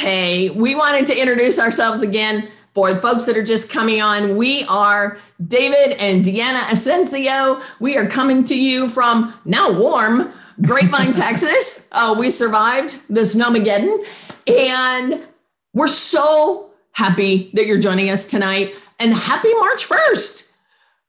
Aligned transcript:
Hey, 0.00 0.48
we 0.48 0.74
wanted 0.74 1.04
to 1.08 1.20
introduce 1.20 1.58
ourselves 1.58 2.00
again 2.00 2.48
for 2.72 2.94
the 2.94 2.98
folks 2.98 3.26
that 3.26 3.36
are 3.36 3.44
just 3.44 3.70
coming 3.70 4.00
on. 4.00 4.34
We 4.34 4.64
are 4.64 5.18
David 5.46 5.94
and 5.98 6.24
Deanna 6.24 6.72
Asensio. 6.72 7.60
We 7.80 7.98
are 7.98 8.06
coming 8.06 8.42
to 8.44 8.58
you 8.58 8.88
from 8.88 9.34
now 9.44 9.70
warm 9.70 10.32
Grapevine, 10.62 11.12
Texas. 11.12 11.86
Uh, 11.92 12.16
we 12.18 12.30
survived 12.30 12.98
the 13.10 13.20
snowmageddon, 13.20 14.02
and 14.46 15.28
we're 15.74 15.86
so 15.86 16.70
happy 16.92 17.50
that 17.52 17.66
you're 17.66 17.78
joining 17.78 18.08
us 18.08 18.26
tonight. 18.26 18.74
And 19.00 19.12
happy 19.12 19.52
March 19.52 19.86
1st. 19.86 20.50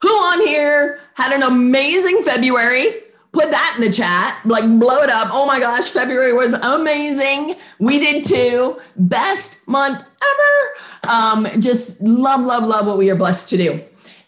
Who 0.01 0.09
on 0.09 0.45
here 0.45 0.99
had 1.13 1.31
an 1.31 1.43
amazing 1.43 2.23
February? 2.23 2.91
Put 3.31 3.49
that 3.51 3.73
in 3.77 3.81
the 3.85 3.91
chat, 3.91 4.39
like 4.45 4.63
blow 4.79 4.99
it 5.01 5.09
up. 5.09 5.29
Oh 5.31 5.45
my 5.45 5.59
gosh, 5.59 5.89
February 5.89 6.33
was 6.33 6.53
amazing. 6.53 7.55
We 7.79 7.99
did 7.99 8.23
too. 8.23 8.79
Best 8.95 9.67
month 9.67 9.99
ever. 9.99 11.13
Um, 11.13 11.61
just 11.61 12.01
love, 12.01 12.41
love, 12.41 12.63
love 12.63 12.87
what 12.87 12.97
we 12.97 13.09
are 13.09 13.15
blessed 13.15 13.49
to 13.49 13.57
do. 13.57 13.81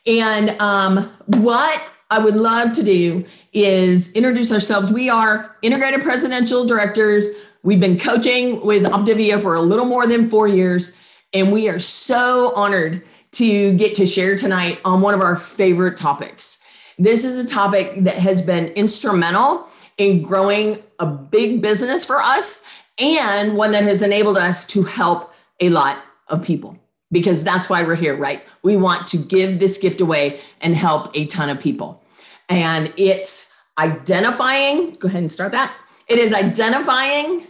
And 0.06 0.50
um, 0.62 1.12
what 1.28 1.84
I 2.10 2.20
would 2.20 2.36
love 2.36 2.74
to 2.74 2.84
do 2.84 3.26
is 3.54 4.12
introduce 4.14 4.52
ourselves. 4.52 4.92
We 4.92 5.10
are 5.10 5.56
integrated 5.62 6.02
presidential 6.02 6.66
directors. 6.66 7.28
We've 7.64 7.80
been 7.80 8.00
coaching 8.00 8.66
with 8.66 8.84
Optavia 8.84 9.42
for 9.42 9.56
a 9.56 9.62
little 9.62 9.86
more 9.86 10.06
than 10.08 10.30
four 10.30 10.48
years, 10.48 11.00
and 11.34 11.52
we 11.52 11.70
are 11.70 11.80
so 11.80 12.54
honored 12.56 13.04
to 13.34 13.74
get 13.78 13.96
to 13.96 14.06
share 14.06 14.36
tonight 14.36 14.80
on 14.86 15.02
one 15.02 15.14
of 15.14 15.22
our 15.22 15.36
favorite 15.36 15.98
topics. 15.98 16.63
This 17.04 17.26
is 17.26 17.38
a 17.38 17.46
topic 17.46 18.06
that 18.06 18.16
has 18.16 18.42
been 18.42 18.68
instrumental 18.76 19.68
in 19.98 20.22
growing 20.22 20.82
a 21.00 21.06
big 21.06 21.62
business 21.62 22.06
for 22.06 22.22
us 22.22 22.64
and 22.98 23.58
one 23.58 23.72
that 23.72 23.84
has 23.84 24.02
enabled 24.02 24.38
us 24.38 24.66
to 24.68 24.84
help 24.84 25.34
a 25.60 25.68
lot 25.68 25.98
of 26.30 26.42
people 26.42 26.80
because 27.12 27.44
that's 27.44 27.68
why 27.68 27.84
we're 27.84 27.96
here, 27.96 28.16
right? 28.16 28.42
We 28.62 28.78
want 28.78 29.06
to 29.08 29.18
give 29.18 29.60
this 29.60 29.80
gift 29.80 30.00
away 30.00 30.40
and 30.62 30.78
help 30.78 31.12
a 31.14 31.26
ton 31.26 31.50
of 31.50 31.60
people. 31.60 32.02
And 32.48 32.94
it's 32.96 33.54
identifying, 33.78 34.92
go 34.94 35.10
ahead 35.10 35.20
and 35.20 35.32
start 35.32 35.52
that. 35.52 35.76
It 36.08 36.20
is 36.20 36.32
identifying 36.34 37.46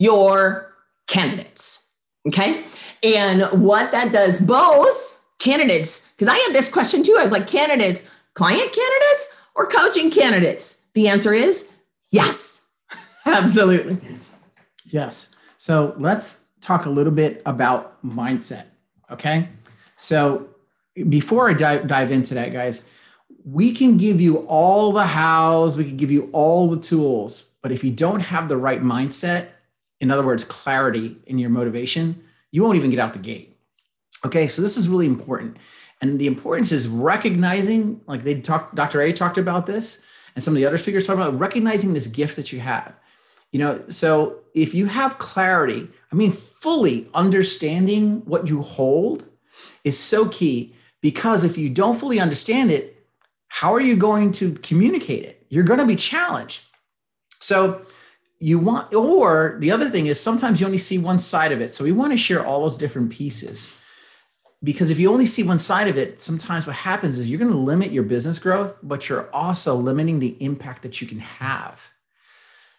your 0.00 0.74
candidates. 1.06 1.94
Okay. 2.26 2.64
And 3.04 3.42
what 3.62 3.92
that 3.92 4.10
does, 4.10 4.40
both 4.40 5.16
candidates, 5.38 6.10
because 6.10 6.26
I 6.26 6.36
had 6.36 6.52
this 6.52 6.68
question 6.68 7.04
too. 7.04 7.14
I 7.16 7.22
was 7.22 7.30
like, 7.30 7.46
candidates, 7.46 8.08
client 8.40 8.72
candidates 8.72 9.36
or 9.54 9.66
coaching 9.66 10.10
candidates? 10.10 10.86
The 10.94 11.08
answer 11.08 11.34
is 11.34 11.74
yes, 12.08 12.66
absolutely. 13.26 13.98
Yes. 14.86 15.36
So 15.58 15.94
let's 15.98 16.40
talk 16.62 16.86
a 16.86 16.90
little 16.90 17.12
bit 17.12 17.42
about 17.44 18.02
mindset. 18.02 18.64
Okay. 19.10 19.46
So 19.98 20.48
before 21.10 21.50
I 21.50 21.52
dive, 21.52 21.86
dive 21.86 22.10
into 22.10 22.32
that, 22.32 22.50
guys, 22.50 22.88
we 23.44 23.72
can 23.72 23.98
give 23.98 24.22
you 24.22 24.38
all 24.48 24.92
the 24.92 25.06
hows, 25.06 25.76
we 25.76 25.84
can 25.84 25.98
give 25.98 26.10
you 26.10 26.30
all 26.32 26.70
the 26.70 26.80
tools, 26.80 27.52
but 27.60 27.72
if 27.72 27.84
you 27.84 27.90
don't 27.90 28.20
have 28.20 28.48
the 28.48 28.56
right 28.56 28.82
mindset, 28.82 29.48
in 30.00 30.10
other 30.10 30.24
words, 30.24 30.46
clarity 30.46 31.18
in 31.26 31.38
your 31.38 31.50
motivation, 31.50 32.24
you 32.52 32.62
won't 32.62 32.78
even 32.78 32.88
get 32.88 33.00
out 33.00 33.12
the 33.12 33.18
gate. 33.18 33.58
Okay. 34.24 34.48
So 34.48 34.62
this 34.62 34.78
is 34.78 34.88
really 34.88 35.06
important. 35.06 35.58
And 36.00 36.18
the 36.18 36.26
importance 36.26 36.72
is 36.72 36.88
recognizing, 36.88 38.00
like 38.06 38.22
they 38.22 38.40
talked, 38.40 38.74
Dr. 38.74 39.02
A 39.02 39.12
talked 39.12 39.38
about 39.38 39.66
this, 39.66 40.06
and 40.34 40.42
some 40.42 40.54
of 40.54 40.56
the 40.56 40.66
other 40.66 40.78
speakers 40.78 41.06
talked 41.06 41.20
about 41.20 41.38
recognizing 41.38 41.92
this 41.92 42.06
gift 42.06 42.36
that 42.36 42.52
you 42.52 42.60
have. 42.60 42.94
You 43.52 43.58
know, 43.58 43.82
so 43.88 44.38
if 44.54 44.74
you 44.74 44.86
have 44.86 45.18
clarity, 45.18 45.88
I 46.12 46.14
mean, 46.14 46.30
fully 46.30 47.08
understanding 47.14 48.22
what 48.24 48.48
you 48.48 48.62
hold 48.62 49.28
is 49.84 49.98
so 49.98 50.28
key 50.28 50.74
because 51.00 51.44
if 51.44 51.58
you 51.58 51.68
don't 51.68 51.98
fully 51.98 52.20
understand 52.20 52.70
it, 52.70 53.04
how 53.48 53.74
are 53.74 53.80
you 53.80 53.96
going 53.96 54.32
to 54.32 54.54
communicate 54.54 55.24
it? 55.24 55.44
You're 55.48 55.64
going 55.64 55.80
to 55.80 55.86
be 55.86 55.96
challenged. 55.96 56.64
So 57.40 57.82
you 58.38 58.58
want, 58.58 58.94
or 58.94 59.56
the 59.58 59.70
other 59.72 59.90
thing 59.90 60.06
is 60.06 60.20
sometimes 60.20 60.60
you 60.60 60.66
only 60.66 60.78
see 60.78 60.98
one 60.98 61.18
side 61.18 61.52
of 61.52 61.60
it. 61.60 61.72
So 61.72 61.84
we 61.84 61.92
want 61.92 62.12
to 62.12 62.16
share 62.16 62.46
all 62.46 62.62
those 62.62 62.78
different 62.78 63.10
pieces 63.10 63.76
because 64.62 64.90
if 64.90 64.98
you 64.98 65.10
only 65.10 65.26
see 65.26 65.42
one 65.42 65.58
side 65.58 65.88
of 65.88 65.96
it, 65.96 66.20
sometimes 66.20 66.66
what 66.66 66.76
happens 66.76 67.18
is 67.18 67.30
you're 67.30 67.38
going 67.38 67.50
to 67.50 67.56
limit 67.56 67.92
your 67.92 68.02
business 68.02 68.38
growth, 68.38 68.76
but 68.82 69.08
you're 69.08 69.30
also 69.34 69.74
limiting 69.74 70.20
the 70.20 70.36
impact 70.40 70.82
that 70.82 71.00
you 71.00 71.06
can 71.06 71.20
have. 71.20 71.90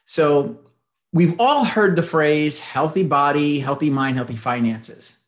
So, 0.06 0.60
we've 1.14 1.40
all 1.40 1.66
heard 1.66 1.96
the 1.96 2.04
phrase 2.04 2.60
healthy 2.60 3.04
body, 3.04 3.60
healthy 3.60 3.90
mind, 3.90 4.18
healthy 4.18 4.36
finances. 4.36 5.22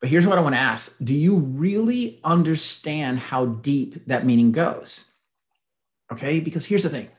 But 0.00 0.08
here's 0.08 0.26
what 0.26 0.38
I 0.38 0.40
want 0.40 0.54
to 0.54 0.60
ask 0.60 0.96
Do 1.02 1.14
you 1.14 1.36
really 1.36 2.20
understand 2.24 3.18
how 3.18 3.46
deep 3.46 4.06
that 4.06 4.24
meaning 4.24 4.52
goes? 4.52 5.10
Okay, 6.10 6.40
because 6.40 6.66
here's 6.66 6.82
the 6.82 6.88
thing 6.88 7.10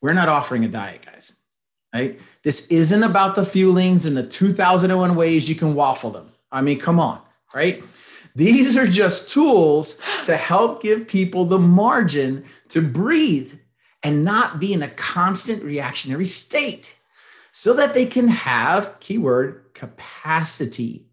we're 0.00 0.12
not 0.12 0.28
offering 0.28 0.64
a 0.64 0.68
diet, 0.68 1.06
guys, 1.06 1.42
right? 1.94 2.20
This 2.42 2.66
isn't 2.68 3.02
about 3.02 3.34
the 3.34 3.42
fuelings 3.42 4.06
and 4.06 4.16
the 4.16 4.26
2001 4.26 5.14
ways 5.14 5.48
you 5.48 5.54
can 5.54 5.74
waffle 5.74 6.10
them. 6.10 6.32
I 6.50 6.60
mean, 6.60 6.78
come 6.78 7.00
on, 7.00 7.20
right? 7.54 7.82
These 8.34 8.76
are 8.76 8.86
just 8.86 9.30
tools 9.30 9.96
to 10.24 10.36
help 10.36 10.82
give 10.82 11.06
people 11.06 11.44
the 11.44 11.58
margin 11.58 12.44
to 12.68 12.80
breathe 12.80 13.54
and 14.02 14.24
not 14.24 14.58
be 14.58 14.72
in 14.72 14.82
a 14.82 14.88
constant 14.88 15.62
reactionary 15.62 16.26
state 16.26 16.96
so 17.52 17.74
that 17.74 17.94
they 17.94 18.06
can 18.06 18.28
have, 18.28 18.98
keyword, 19.00 19.74
capacity 19.74 21.06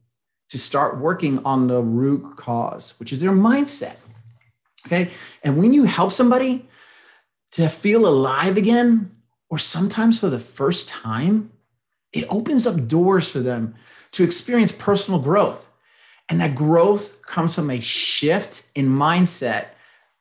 to 0.50 0.58
start 0.58 0.98
working 0.98 1.40
on 1.46 1.68
the 1.68 1.82
root 1.82 2.38
cause, 2.38 3.00
which 3.00 3.12
is 3.14 3.20
their 3.20 3.32
mindset. 3.32 3.98
Okay. 4.88 5.12
And 5.44 5.58
when 5.58 5.74
you 5.74 5.84
help 5.84 6.12
somebody 6.12 6.68
to 7.52 7.68
feel 7.68 8.08
alive 8.08 8.58
again, 8.58 9.12
or 9.50 9.60
sometimes 9.60 10.20
for 10.20 10.30
the 10.30 10.40
first 10.40 10.88
time, 10.88 11.52
it 12.14 12.26
opens 12.30 12.66
up 12.66 12.88
doors 12.88 13.30
for 13.30 13.40
them 13.40 13.76
to 14.12 14.24
experience 14.24 14.72
personal 14.72 15.20
growth 15.20 15.69
and 16.30 16.40
that 16.40 16.56
growth 16.56 17.22
comes 17.24 17.56
from 17.56 17.70
a 17.70 17.80
shift 17.80 18.64
in 18.76 18.88
mindset 18.88 19.68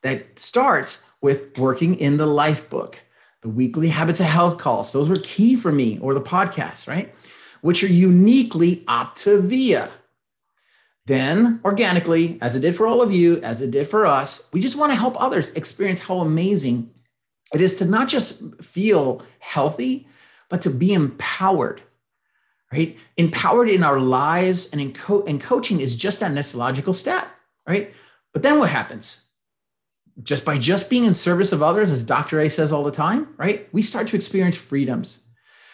that 0.02 0.38
starts 0.38 1.04
with 1.20 1.56
working 1.58 1.94
in 1.96 2.16
the 2.16 2.26
life 2.26 2.68
book, 2.70 3.00
the 3.42 3.48
weekly 3.48 3.88
habits 3.88 4.20
of 4.20 4.26
health 4.26 4.58
calls. 4.58 4.92
Those 4.92 5.08
were 5.08 5.18
key 5.22 5.54
for 5.54 5.70
me, 5.70 5.98
or 6.00 6.14
the 6.14 6.20
podcast, 6.20 6.88
right? 6.88 7.14
Which 7.60 7.82
are 7.84 7.88
uniquely 7.88 8.84
Optavia. 8.88 9.90
Then, 11.06 11.60
organically, 11.64 12.38
as 12.40 12.54
it 12.54 12.60
did 12.60 12.76
for 12.76 12.86
all 12.86 13.02
of 13.02 13.12
you, 13.12 13.40
as 13.42 13.60
it 13.60 13.70
did 13.70 13.88
for 13.88 14.06
us, 14.06 14.48
we 14.52 14.60
just 14.60 14.76
want 14.76 14.92
to 14.92 14.96
help 14.96 15.20
others 15.20 15.50
experience 15.50 16.00
how 16.00 16.18
amazing 16.18 16.90
it 17.54 17.60
is 17.60 17.78
to 17.78 17.86
not 17.86 18.08
just 18.08 18.42
feel 18.62 19.22
healthy, 19.38 20.06
but 20.48 20.62
to 20.62 20.70
be 20.70 20.92
empowered 20.92 21.82
right? 22.72 22.96
Empowered 23.16 23.68
in 23.68 23.82
our 23.82 23.98
lives 23.98 24.70
and 24.70 24.80
in 24.80 24.92
co- 24.92 25.24
and 25.24 25.40
coaching 25.40 25.80
is 25.80 25.96
just 25.96 26.20
that 26.20 26.32
next 26.32 26.54
logical 26.54 26.92
step, 26.94 27.28
right? 27.66 27.94
But 28.32 28.42
then 28.42 28.58
what 28.58 28.70
happens? 28.70 29.24
Just 30.22 30.44
by 30.44 30.58
just 30.58 30.90
being 30.90 31.04
in 31.04 31.14
service 31.14 31.52
of 31.52 31.62
others, 31.62 31.90
as 31.90 32.04
Dr. 32.04 32.40
A 32.40 32.50
says 32.50 32.72
all 32.72 32.82
the 32.82 32.90
time, 32.90 33.28
right? 33.36 33.68
We 33.72 33.82
start 33.82 34.08
to 34.08 34.16
experience 34.16 34.56
freedoms, 34.56 35.20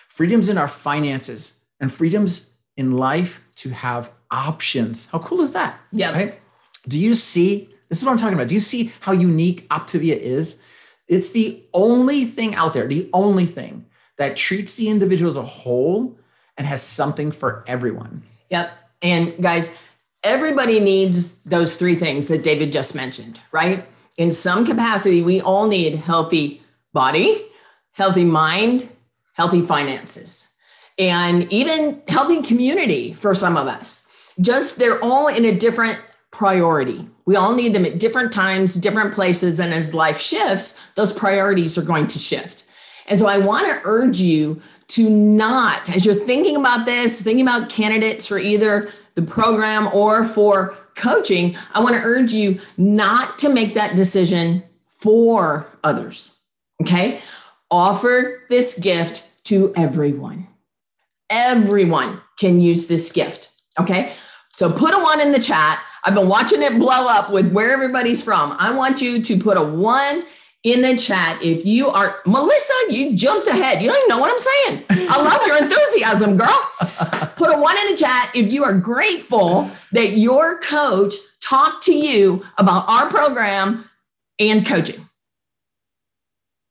freedoms 0.09 0.49
in 0.49 0.59
our 0.59 0.69
finances, 0.69 1.55
and 1.81 1.93
freedoms 1.93 2.55
in 2.77 2.93
life 2.93 3.41
to 3.57 3.71
have 3.71 4.13
options. 4.31 5.07
How 5.11 5.19
cool 5.19 5.41
is 5.41 5.53
that? 5.53 5.79
Yeah. 5.93 6.13
Right? 6.13 6.41
Do 6.87 6.99
you 6.99 7.15
see? 7.15 7.71
This 7.89 7.99
is 7.99 8.05
what 8.05 8.13
I'm 8.13 8.19
talking 8.19 8.35
about. 8.35 8.49
Do 8.49 8.55
you 8.55 8.61
see 8.61 8.93
how 9.01 9.13
unique 9.13 9.69
Optavia 9.69 10.17
is? 10.17 10.61
It's 11.07 11.31
the 11.31 11.63
only 11.73 12.25
thing 12.25 12.55
out 12.55 12.73
there, 12.73 12.87
the 12.87 13.09
only 13.13 13.47
thing 13.47 13.87
that 14.17 14.37
treats 14.37 14.75
the 14.75 14.89
individual 14.89 15.31
as 15.31 15.37
a 15.37 15.43
whole 15.43 16.19
and 16.57 16.67
has 16.67 16.83
something 16.83 17.33
for 17.33 17.65
everyone. 17.67 18.23
Yep. 18.51 18.71
And 19.03 19.43
guys, 19.43 19.79
everybody 20.23 20.81
needs 20.81 21.43
those 21.45 21.77
three 21.77 21.97
things 21.97 22.29
that 22.29 22.43
David 22.43 22.73
just 22.73 22.95
mentioned, 22.95 23.41
right? 23.53 23.87
In 24.17 24.31
some 24.31 24.65
capacity, 24.65 25.23
we 25.23 25.41
all 25.41 25.67
need 25.67 25.97
healthy 25.97 26.63
body, 26.93 27.45
healthy 27.93 28.25
mind, 28.25 28.89
healthy 29.33 29.63
finances, 29.63 30.57
and 30.99 31.53
even 31.53 32.03
healthy 32.09 32.41
community 32.43 33.13
for 33.13 33.35
some 33.35 33.57
of 33.57 33.67
us. 33.67 34.11
Just 34.41 34.79
they're 34.79 35.03
all 35.03 35.29
in 35.29 35.45
a 35.45 35.57
different 35.57 36.01
priority. 36.31 37.09
We 37.27 37.37
all 37.37 37.55
need 37.55 37.73
them 37.73 37.85
at 37.85 37.99
different 37.99 38.33
times, 38.33 38.75
different 38.75 39.15
places. 39.15 39.61
And 39.61 39.73
as 39.73 39.95
life 39.95 40.21
shifts, 40.21 40.91
those 40.93 41.13
priorities 41.13 41.79
are 41.79 41.83
going 41.83 42.07
to 42.09 42.19
shift. 42.19 42.64
And 43.07 43.19
so 43.19 43.27
I 43.27 43.39
want 43.39 43.67
to 43.67 43.81
urge 43.85 44.21
you 44.21 44.61
to 44.89 45.09
not, 45.09 45.95
as 45.95 46.07
you're 46.07 46.15
thinking 46.15 46.57
about 46.57 46.87
this, 46.87 47.21
thinking 47.23 47.47
about 47.47 47.69
candidates 47.69 48.27
for 48.27 48.39
either 48.39 48.93
the 49.15 49.23
program 49.23 49.89
or 49.93 50.25
for 50.25 50.77
coaching, 50.95 51.57
I 51.73 51.83
want 51.83 51.97
to 51.97 52.03
urge 52.03 52.33
you 52.33 52.61
not 52.77 53.39
to 53.39 53.49
make 53.49 53.75
that 53.75 53.97
decision 53.97 54.63
for 54.89 55.67
others. 55.83 56.39
Okay. 56.83 57.21
Offer 57.71 58.43
this 58.49 58.79
gift 58.79 59.31
to 59.45 59.73
everyone. 59.77 60.47
Everyone 61.31 62.21
can 62.39 62.61
use 62.61 62.87
this 62.87 63.13
gift. 63.13 63.51
Okay. 63.79 64.13
So 64.55 64.71
put 64.71 64.95
a 64.95 64.99
one 64.99 65.21
in 65.21 65.33
the 65.33 65.41
chat. 65.41 65.83
I've 66.05 66.15
been 66.15 66.29
watching 66.29 66.63
it 66.63 66.79
blow 66.79 67.09
up 67.09 67.31
with 67.31 67.51
where 67.53 67.73
everybody's 67.73 68.23
from. 68.23 68.55
I 68.59 68.71
want 68.71 69.01
you 69.03 69.23
to 69.23 69.39
put 69.39 69.57
a 69.57 69.63
one 69.63 70.25
in 70.65 70.81
the 70.81 70.97
chat 70.97 71.43
if 71.43 71.65
you 71.65 71.89
are 71.89 72.21
Melissa, 72.27 72.73
you 72.89 73.15
jumped 73.15 73.47
ahead. 73.47 73.83
You 73.83 73.89
don't 73.89 73.99
even 73.99 74.09
know 74.09 74.19
what 74.19 74.33
I'm 74.33 74.39
saying. 74.39 75.09
I 75.11 75.23
love 75.23 75.47
your 75.47 75.59
enthusiasm, 75.59 76.37
girl. 76.39 76.69
Put 77.37 77.55
a 77.55 77.61
one 77.61 77.77
in 77.79 77.91
the 77.91 77.97
chat 77.97 78.31
if 78.35 78.51
you 78.51 78.65
are 78.65 78.73
grateful 78.73 79.71
that 79.93 80.17
your 80.17 80.59
coach 80.61 81.15
talked 81.41 81.85
to 81.85 81.95
you 81.95 82.45
about 82.57 82.89
our 82.89 83.09
program 83.11 83.89
and 84.41 84.67
coaching. 84.67 85.07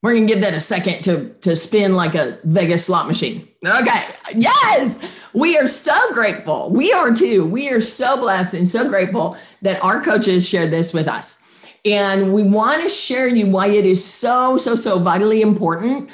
We're 0.01 0.15
gonna 0.15 0.25
give 0.25 0.41
that 0.41 0.53
a 0.53 0.59
second 0.59 1.03
to, 1.03 1.29
to 1.41 1.55
spin 1.55 1.93
like 1.93 2.15
a 2.15 2.39
Vegas 2.43 2.87
slot 2.87 3.07
machine. 3.07 3.47
Okay. 3.65 4.05
Yes, 4.35 4.99
we 5.33 5.57
are 5.57 5.67
so 5.67 6.13
grateful. 6.13 6.71
We 6.71 6.91
are 6.91 7.13
too. 7.13 7.45
We 7.45 7.69
are 7.69 7.79
so 7.79 8.17
blessed 8.17 8.55
and 8.55 8.67
so 8.67 8.89
grateful 8.89 9.37
that 9.61 9.81
our 9.81 10.01
coaches 10.01 10.49
shared 10.49 10.71
this 10.71 10.93
with 10.93 11.07
us. 11.07 11.42
And 11.85 12.33
we 12.33 12.43
want 12.43 12.81
to 12.83 12.89
share 12.89 13.27
you 13.27 13.47
why 13.47 13.67
it 13.67 13.85
is 13.85 14.03
so, 14.03 14.57
so, 14.57 14.75
so 14.75 14.99
vitally 14.99 15.41
important 15.41 16.09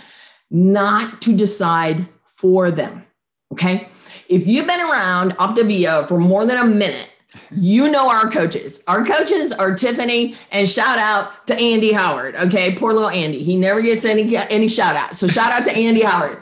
not 0.49 1.21
to 1.21 1.35
decide 1.35 2.07
for 2.25 2.71
them. 2.71 3.05
Okay. 3.51 3.89
If 4.27 4.47
you've 4.47 4.67
been 4.67 4.79
around 4.79 5.31
Optavia 5.37 6.07
for 6.07 6.19
more 6.19 6.45
than 6.45 6.57
a 6.57 6.65
minute, 6.65 7.09
you 7.51 7.91
know 7.91 8.09
our 8.09 8.29
coaches. 8.29 8.83
Our 8.87 9.05
coaches 9.05 9.51
are 9.53 9.75
Tiffany 9.75 10.35
and 10.51 10.67
shout 10.67 10.97
out 10.97 11.45
to 11.47 11.55
Andy 11.55 11.91
Howard. 11.91 12.35
Okay, 12.35 12.75
poor 12.75 12.93
little 12.93 13.09
Andy. 13.09 13.43
He 13.43 13.55
never 13.55 13.81
gets 13.81 14.05
any 14.05 14.35
any 14.35 14.67
shout 14.67 14.95
out. 14.95 15.15
So 15.15 15.27
shout 15.27 15.51
out 15.51 15.65
to 15.65 15.71
Andy 15.71 16.01
Howard. 16.01 16.41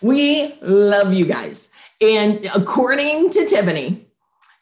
We 0.00 0.54
love 0.60 1.12
you 1.12 1.24
guys. 1.24 1.72
And 2.00 2.48
according 2.54 3.30
to 3.30 3.46
Tiffany, 3.46 4.07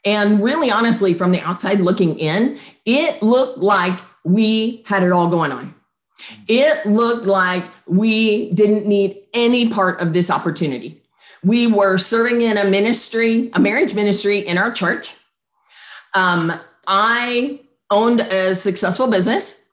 and 0.06 0.42
really 0.42 0.70
honestly, 0.70 1.12
from 1.12 1.32
the 1.32 1.40
outside 1.40 1.80
looking 1.80 2.16
in, 2.18 2.58
it 2.86 3.20
looked 3.22 3.58
like 3.58 3.98
we 4.24 4.84
had 4.86 5.02
it 5.02 5.10
all 5.10 5.28
going 5.28 5.50
on. 5.50 5.74
It 6.46 6.86
looked 6.86 7.26
like 7.26 7.64
we 7.86 8.52
didn't 8.52 8.86
need 8.86 9.18
any 9.34 9.68
part 9.68 10.00
of 10.00 10.12
this 10.12 10.30
opportunity. 10.30 11.02
We 11.42 11.66
were 11.66 11.98
serving 11.98 12.40
in 12.40 12.56
a 12.56 12.64
ministry, 12.64 13.50
a 13.52 13.60
marriage 13.60 13.94
ministry 13.94 14.38
in 14.38 14.58
our 14.58 14.70
church. 14.70 15.12
Um, 16.14 16.58
I 16.86 17.60
owned 17.90 18.20
a 18.20 18.54
successful 18.54 19.08
business. 19.08 19.64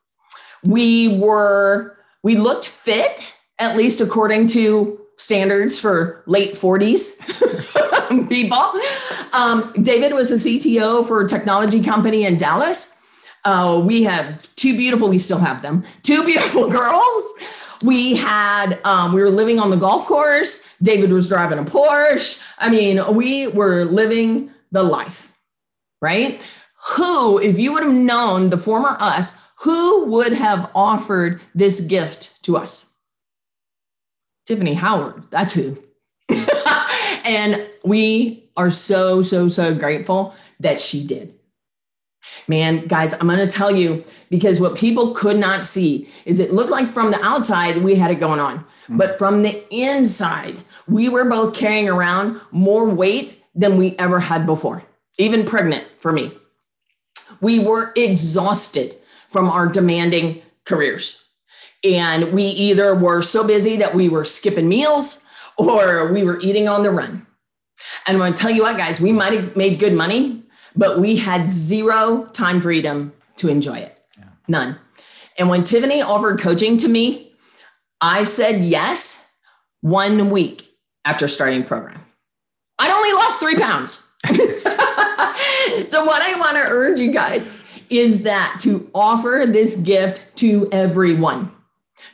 We 0.64 1.20
were, 1.20 1.98
we 2.24 2.38
looked 2.38 2.68
fit, 2.68 3.40
at 3.60 3.78
least 3.78 4.02
according 4.02 4.48
to 4.48 5.00
standards 5.18 5.80
for 5.80 6.24
late 6.26 6.54
40s 6.54 7.20
people. 8.30 8.60
Um, 9.34 9.74
David 9.82 10.14
was 10.14 10.32
a 10.32 10.36
CTO 10.36 11.08
for 11.08 11.22
a 11.22 11.28
technology 11.28 11.82
company 11.82 12.24
in 12.24 12.38
Dallas. 12.38 13.02
Uh, 13.46 13.82
we 13.84 14.04
have 14.04 14.48
two 14.56 14.78
beautiful, 14.78 15.10
we 15.10 15.18
still 15.18 15.40
have 15.40 15.64
them, 15.64 15.84
two 16.04 16.24
beautiful 16.24 16.70
girls. 16.80 17.34
We 17.82 18.16
had, 18.16 18.80
um, 18.86 19.12
we 19.12 19.24
were 19.24 19.32
living 19.32 19.60
on 19.60 19.72
the 19.72 19.76
golf 19.76 20.06
course. 20.06 20.70
David 20.84 21.12
was 21.12 21.28
driving 21.28 21.58
a 21.58 21.64
Porsche. 21.64 22.40
I 22.60 22.70
mean, 22.70 23.02
we 23.16 23.48
were 23.48 23.86
living 23.86 24.52
the 24.72 24.84
life, 24.84 25.36
right? 26.00 26.40
Who, 26.96 27.40
if 27.40 27.58
you 27.58 27.74
would 27.74 27.82
have 27.82 27.92
known 27.92 28.52
the 28.52 28.58
former 28.60 28.98
us, 29.00 29.42
who 29.62 30.06
would 30.06 30.34
have 30.34 30.70
offered 30.76 31.42
this 31.56 31.82
gift 31.82 32.44
to 32.44 32.56
us? 32.56 32.93
Tiffany 34.46 34.74
Howard, 34.74 35.24
that's 35.30 35.54
who. 35.54 35.82
and 37.26 37.66
we 37.84 38.50
are 38.58 38.72
so, 38.72 39.22
so, 39.22 39.48
so 39.48 39.74
grateful 39.74 40.36
that 40.60 40.80
she 40.80 41.06
did. 41.06 41.34
Man, 42.48 42.88
guys, 42.88 43.14
I'm 43.14 43.28
going 43.28 43.40
to 43.40 43.48
tell 43.48 43.76
you 43.76 44.04
because 44.30 44.60
what 44.60 44.76
people 44.76 45.14
could 45.14 45.38
not 45.38 45.64
see 45.64 46.10
is 46.26 46.40
it 46.40 46.54
looked 46.54 46.72
like 46.72 46.92
from 46.92 47.12
the 47.12 47.24
outside 47.24 47.78
we 47.78 47.96
had 47.96 48.12
it 48.12 48.20
going 48.20 48.40
on, 48.40 48.60
mm-hmm. 48.60 48.98
but 48.98 49.18
from 49.18 49.44
the 49.44 49.64
inside, 49.74 50.58
we 50.88 51.08
were 51.08 51.30
both 51.30 51.56
carrying 51.56 51.88
around 51.88 52.42
more 52.52 52.90
weight 52.90 53.42
than 53.56 53.78
we 53.78 53.96
ever 53.98 54.20
had 54.20 54.46
before, 54.46 54.84
even 55.18 55.46
pregnant 55.46 55.86
for 56.00 56.12
me. 56.12 56.32
We 57.40 57.60
were 57.60 57.94
exhausted 57.96 58.96
from 59.30 59.50
our 59.50 59.68
demanding 59.68 60.42
careers. 60.66 61.23
And 61.84 62.32
we 62.32 62.44
either 62.44 62.96
were 62.96 63.22
so 63.22 63.46
busy 63.46 63.78
that 63.78 63.94
we 63.94 64.08
were 64.10 64.26
skipping 64.26 64.70
meals 64.70 65.26
or 65.58 66.12
we 66.12 66.24
were 66.24 66.40
eating 66.42 66.68
on 66.68 66.84
the 66.84 66.92
run. 66.92 67.26
And 68.08 68.16
I'm 68.16 68.18
going 68.18 68.34
to 68.34 68.42
tell 68.42 68.52
you 68.52 68.64
what, 68.64 68.78
guys, 68.78 69.02
we 69.02 69.12
might 69.12 69.34
have 69.34 69.56
made 69.56 69.80
good 69.80 69.94
money, 69.94 70.44
but 70.76 71.00
we 71.00 71.18
had 71.18 71.48
zero 71.48 72.30
time 72.34 72.62
freedom 72.62 73.14
to 73.38 73.50
enjoy 73.50 73.78
it. 73.80 73.98
Yeah. 74.18 74.26
None. 74.48 74.80
And 75.38 75.50
when 75.50 75.64
Tiffany 75.64 76.02
offered 76.02 76.40
coaching 76.40 76.78
to 76.78 76.88
me, 76.88 77.34
I 78.02 78.24
said 78.24 78.62
yes 78.62 79.32
one 79.82 80.30
week 80.30 80.70
after 81.06 81.28
starting 81.28 81.64
program. 81.64 82.04
I'd 82.80 82.92
only 82.92 83.14
lost 83.14 83.40
three 83.40 83.56
pounds. 83.56 84.10
so, 85.90 86.06
what 86.06 86.22
I 86.22 86.36
want 86.40 86.58
to 86.58 86.64
urge 86.64 87.00
you 87.00 87.12
guys 87.12 87.56
is 87.90 88.24
that 88.24 88.58
to 88.62 88.90
offer 88.94 89.46
this 89.48 89.78
gift 89.78 90.36
to 90.38 90.70
everyone, 90.72 91.52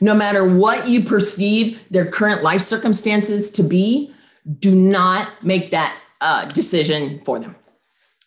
no 0.02 0.16
matter 0.16 0.46
what 0.48 0.88
you 0.88 1.04
perceive 1.04 1.80
their 1.90 2.10
current 2.10 2.44
life 2.44 2.62
circumstances 2.62 3.52
to 3.54 3.64
be, 3.64 4.14
do 4.60 4.74
not 4.74 5.44
make 5.44 5.72
that 5.72 5.98
uh, 6.22 6.46
decision 6.46 7.22
for 7.26 7.40
them. 7.40 7.56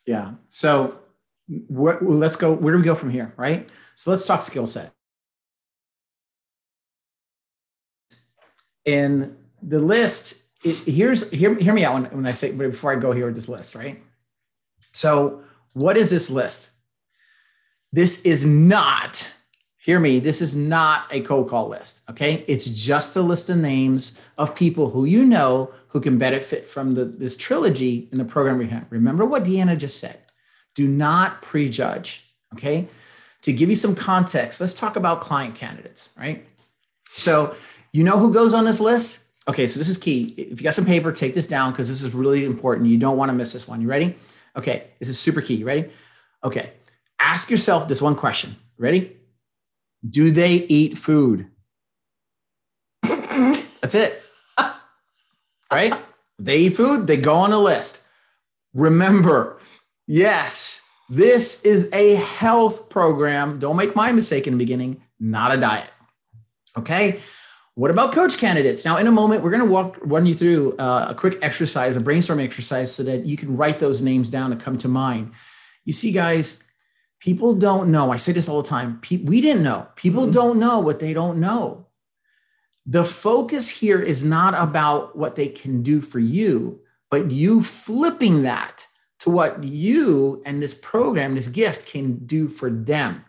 Yeah. 0.07 0.33
So 0.51 0.99
what, 1.69 2.05
let's 2.05 2.37
go. 2.37 2.53
Where 2.53 2.73
do 2.73 2.79
we 2.79 2.85
go 2.85 2.95
from 2.95 3.11
here? 3.11 3.33
Right. 3.37 3.69
So 3.95 4.11
let's 4.11 4.27
talk 4.27 4.43
skill 4.43 4.67
set. 4.67 4.93
And 8.85 9.37
the 9.63 9.79
list, 9.79 10.43
it, 10.65 10.77
here's 10.93 11.31
hear, 11.31 11.55
hear 11.55 11.73
me 11.73 11.85
out 11.85 11.95
when, 11.95 12.05
when 12.07 12.27
I 12.27 12.33
say 12.33 12.53
before 12.53 12.93
I 12.93 12.97
go 12.97 13.13
here 13.13 13.27
with 13.27 13.35
this 13.35 13.49
list, 13.49 13.75
right? 13.75 14.03
So, 14.93 15.43
what 15.73 15.97
is 15.97 16.11
this 16.11 16.31
list? 16.31 16.71
This 17.93 18.23
is 18.23 18.45
not, 18.45 19.31
hear 19.83 19.99
me, 19.99 20.21
this 20.21 20.41
is 20.41 20.55
not 20.55 21.07
a 21.11 21.21
cold 21.21 21.51
call 21.51 21.69
list. 21.69 22.03
Okay. 22.09 22.45
It's 22.47 22.67
just 22.67 23.17
a 23.17 23.21
list 23.21 23.51
of 23.51 23.59
names 23.59 24.21
of 24.39 24.55
people 24.55 24.91
who 24.91 25.05
you 25.05 25.25
know 25.25 25.73
who 25.89 26.01
can 26.01 26.19
benefit 26.19 26.69
from 26.69 26.95
the, 26.95 27.05
this 27.05 27.37
trilogy 27.37 28.09
in 28.13 28.19
the 28.19 28.25
program 28.25 28.59
we 28.59 28.69
have. 28.69 28.87
Remember 28.91 29.27
what 29.27 29.45
Deanna 29.45 29.77
just 29.77 29.99
said. 29.99 30.19
Do 30.77 30.87
not 30.87 31.43
prejudge. 31.43 32.33
Okay. 32.55 32.89
To 33.43 33.53
give 33.53 33.69
you 33.69 33.77
some 33.77 33.97
context, 33.97 34.61
let's 34.61 34.73
talk 34.73 34.95
about 34.95 35.21
client 35.21 35.57
candidates, 35.57 36.15
right? 36.17 36.47
So, 37.11 37.57
you 37.91 38.05
know 38.05 38.19
who 38.19 38.33
goes 38.33 38.55
on 38.55 38.65
this 38.65 38.79
list? 38.79 39.25
Okay, 39.49 39.67
so 39.67 39.81
this 39.81 39.89
is 39.89 39.99
key. 39.99 40.33
If 40.39 40.61
you 40.61 40.65
got 40.65 40.75
some 40.75 40.87
paper, 40.87 41.11
take 41.11 41.35
this 41.35 41.49
down 41.49 41.73
because 41.73 41.89
this 41.89 42.05
is 42.05 42.15
really 42.15 42.45
important. 42.45 42.87
You 42.87 42.99
don't 42.99 43.17
want 43.17 43.31
to 43.31 43.35
miss 43.35 43.53
this 43.53 43.67
one. 43.67 43.81
You 43.81 43.89
ready? 43.89 44.17
Okay, 44.57 44.85
this 45.01 45.09
is 45.09 45.19
super 45.19 45.41
key. 45.41 45.55
You 45.55 45.67
ready? 45.67 45.91
Okay, 46.45 46.71
ask 47.19 47.51
yourself 47.51 47.89
this 47.89 48.01
one 48.01 48.15
question. 48.15 48.55
Ready? 48.79 49.17
Do 50.09 50.31
they 50.31 50.55
eat 50.55 50.99
food? 50.99 51.47
That's 53.03 53.95
it 53.95 54.23
right? 55.73 55.95
They 56.39 56.59
eat 56.59 56.77
food, 56.77 57.07
they 57.07 57.17
go 57.17 57.35
on 57.35 57.53
a 57.53 57.59
list. 57.59 58.03
Remember, 58.75 59.61
yes, 60.07 60.89
this 61.09 61.65
is 61.65 61.91
a 61.93 62.15
health 62.15 62.89
program. 62.89 63.59
Don't 63.59 63.77
make 63.77 63.95
my 63.95 64.13
mistake 64.13 64.47
in 64.47 64.55
the 64.55 64.59
beginning, 64.59 65.03
not 65.21 65.55
a 65.55 65.59
diet. 65.59 65.91
Okay. 66.77 67.21
What 67.75 67.91
about 67.91 68.13
coach 68.13 68.37
candidates? 68.37 68.85
Now, 68.85 68.99
in 68.99 69.07
a 69.07 69.13
moment, 69.13 69.43
we're 69.43 69.51
going 69.51 69.65
to 69.65 69.71
walk 69.71 69.97
run 70.03 70.27
you 70.27 70.35
through 70.35 70.77
uh, 70.77 71.07
a 71.11 71.15
quick 71.15 71.39
exercise, 71.41 71.97
a 71.97 72.01
brainstorming 72.01 72.45
exercise, 72.45 72.95
so 72.95 73.03
that 73.05 73.25
you 73.25 73.37
can 73.37 73.57
write 73.57 73.79
those 73.79 74.03
names 74.03 74.31
down 74.31 74.53
and 74.53 74.61
come 74.61 74.77
to 74.79 74.89
mind. 74.89 75.33
You 75.85 75.95
see, 75.95 76.13
guys, 76.13 76.63
people 77.23 77.55
don't 77.55 77.91
know. 77.91 78.13
I 78.13 78.17
say 78.17 78.33
this 78.33 78.49
all 78.49 78.61
the 78.61 78.69
time. 78.69 79.01
we 79.11 79.41
didn't 79.41 79.63
know. 79.63 79.87
People 79.97 80.25
mm-hmm. 80.25 80.33
don't 80.33 80.59
know 80.59 80.81
what 80.81 81.01
they 81.01 81.13
don't 81.15 81.41
know 81.41 81.87
the 82.87 83.05
focus 83.05 83.69
here 83.69 84.01
is 84.01 84.25
not 84.25 84.55
about 84.55 85.17
what 85.17 85.37
they 85.37 85.49
can 85.49 85.83
do 85.83 86.01
for 86.01 86.19
you, 86.19 86.81
but 87.11 87.31
you 87.31 87.63
flipping 87.63 88.43
that 88.43 88.87
to 89.21 89.31
what 89.31 89.63
you 89.63 90.43
and 90.45 90.61
this 90.61 90.75
program, 90.75 91.35
this 91.35 91.49
gift 91.49 91.87
can 91.87 92.27
do 92.27 92.49
for 92.49 92.69
them. 92.69 93.25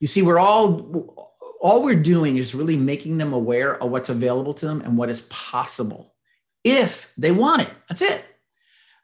You 0.00 0.06
see, 0.06 0.22
we're 0.22 0.38
all, 0.38 1.34
all 1.60 1.82
we're 1.82 1.94
doing 1.94 2.36
is 2.36 2.54
really 2.54 2.76
making 2.76 3.18
them 3.18 3.32
aware 3.32 3.82
of 3.82 3.90
what's 3.90 4.08
available 4.08 4.54
to 4.54 4.66
them 4.66 4.80
and 4.80 4.96
what 4.96 5.10
is 5.10 5.22
possible 5.22 6.14
if 6.64 7.12
they 7.18 7.32
want 7.32 7.62
it. 7.62 7.72
That's 7.88 8.02
it. 8.02 8.24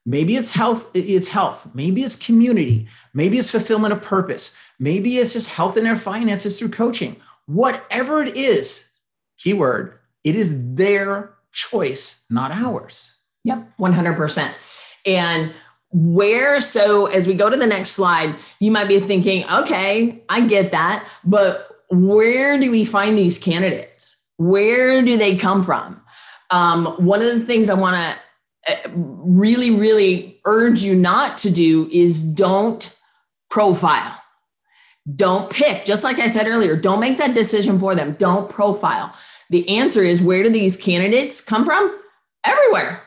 Maybe 0.04 0.37
it's 0.37 0.50
health, 0.50 0.90
it's 0.94 1.28
health. 1.28 1.68
Maybe 1.75 2.02
it's 2.02 2.16
community. 2.16 2.88
Maybe 3.14 3.38
it's 3.38 3.50
fulfillment 3.50 3.92
of 3.92 4.02
purpose. 4.02 4.56
Maybe 4.78 5.18
it's 5.18 5.32
just 5.32 5.50
health 5.50 5.76
and 5.76 5.87
their 5.87 5.97
finances 5.97 6.59
through 6.59 6.71
coaching. 6.71 7.16
Whatever 7.47 8.23
it 8.23 8.37
is, 8.37 8.90
keyword, 9.38 9.99
it 10.25 10.35
is 10.35 10.75
their 10.75 11.35
choice, 11.52 12.25
not 12.30 12.50
ours. 12.50 13.12
Yep, 13.44 13.73
100%. 13.78 14.52
And 15.06 15.52
where, 15.90 16.61
so 16.61 17.06
as 17.06 17.26
we 17.26 17.35
go 17.35 17.50
to 17.50 17.56
the 17.56 17.66
next 17.66 17.90
slide, 17.90 18.35
you 18.61 18.71
might 18.71 18.88
be 18.88 18.99
thinking, 18.99 19.49
okay, 19.50 20.23
I 20.28 20.47
get 20.47 20.71
that, 20.73 21.06
but 21.25 21.68
where 21.90 22.59
do 22.59 22.71
we 22.71 22.85
find 22.85 23.18
these 23.18 23.38
candidates? 23.38 24.25
Where 24.37 25.02
do 25.02 25.16
they 25.16 25.37
come 25.37 25.62
from? 25.62 26.00
Um, 26.50 26.87
one 27.04 27.21
of 27.21 27.26
the 27.26 27.40
things 27.40 27.68
I 27.68 27.75
want 27.75 27.97
to 27.97 28.18
really, 28.95 29.71
really 29.71 30.40
urge 30.45 30.83
you 30.83 30.95
not 30.95 31.38
to 31.38 31.50
do 31.50 31.88
is 31.92 32.23
don't 32.23 32.95
profile. 33.50 34.19
Don't 35.16 35.50
pick, 35.50 35.85
just 35.85 36.04
like 36.04 36.19
I 36.19 36.28
said 36.28 36.47
earlier, 36.47 36.76
don't 36.76 37.00
make 37.00 37.19
that 37.19 37.35
decision 37.35 37.78
for 37.78 37.95
them. 37.95 38.14
Don't 38.14 38.49
profile. 38.49 39.14
The 39.50 39.69
answer 39.69 40.02
is 40.02 40.23
where 40.23 40.42
do 40.45 40.49
these 40.49 40.76
candidates 40.76 41.40
come 41.40 41.64
from? 41.64 41.99
Everywhere. 42.45 43.02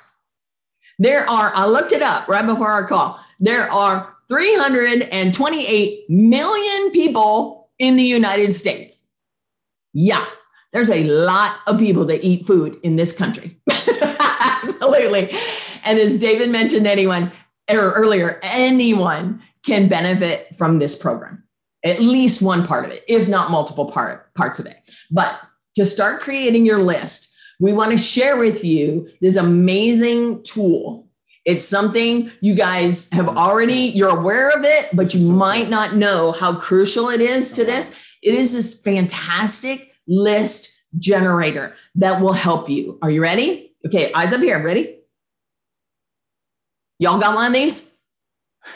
There 0.99 1.29
are, 1.29 1.53
I 1.55 1.65
looked 1.65 1.91
it 1.91 2.01
up 2.01 2.27
right 2.27 2.45
before 2.45 2.69
our 2.69 2.85
call. 2.85 3.19
There 3.39 3.71
are 3.71 4.13
328 4.27 6.09
million 6.09 6.91
people 6.91 7.69
in 7.79 7.95
the 7.95 8.03
United 8.03 8.53
States. 8.53 9.07
Yeah, 9.93 10.25
there's 10.73 10.89
a 10.89 11.03
lot 11.05 11.59
of 11.67 11.79
people 11.79 12.05
that 12.05 12.25
eat 12.25 12.45
food 12.45 12.77
in 12.83 12.95
this 12.95 13.17
country. 13.17 13.57
Absolutely. 14.93 15.37
And 15.83 15.99
as 15.99 16.17
David 16.17 16.49
mentioned, 16.49 16.87
anyone 16.87 17.31
or 17.69 17.91
earlier, 17.91 18.39
anyone 18.43 19.41
can 19.65 19.87
benefit 19.87 20.55
from 20.55 20.79
this 20.79 20.95
program, 20.95 21.43
at 21.83 21.99
least 21.99 22.41
one 22.41 22.65
part 22.65 22.85
of 22.85 22.91
it, 22.91 23.03
if 23.07 23.27
not 23.27 23.51
multiple 23.51 23.85
part, 23.85 24.33
parts 24.35 24.59
of 24.59 24.65
it. 24.65 24.77
But 25.11 25.39
to 25.75 25.85
start 25.85 26.21
creating 26.21 26.65
your 26.65 26.81
list, 26.81 27.35
we 27.59 27.73
want 27.73 27.91
to 27.91 27.97
share 27.97 28.37
with 28.37 28.63
you 28.63 29.09
this 29.21 29.35
amazing 29.35 30.43
tool. 30.43 31.07
It's 31.45 31.63
something 31.63 32.31
you 32.41 32.55
guys 32.55 33.09
have 33.11 33.29
already, 33.29 33.75
you're 33.75 34.17
aware 34.17 34.49
of 34.49 34.63
it, 34.63 34.89
but 34.93 35.13
you 35.13 35.31
might 35.31 35.69
not 35.69 35.95
know 35.95 36.31
how 36.31 36.55
crucial 36.55 37.09
it 37.09 37.21
is 37.21 37.51
to 37.53 37.61
uh-huh. 37.61 37.71
this. 37.71 38.05
It 38.21 38.33
is 38.33 38.53
this 38.53 38.81
fantastic 38.81 39.93
list 40.07 40.71
generator 40.97 41.75
that 41.95 42.21
will 42.21 42.33
help 42.33 42.69
you. 42.69 42.97
Are 43.01 43.11
you 43.11 43.21
ready? 43.21 43.74
Okay, 43.85 44.11
eyes 44.13 44.33
up 44.33 44.41
here. 44.41 44.61
Ready? 44.61 44.97
Y'all 46.99 47.19
got 47.19 47.35
one 47.35 47.47
of 47.47 47.53
these? 47.53 47.91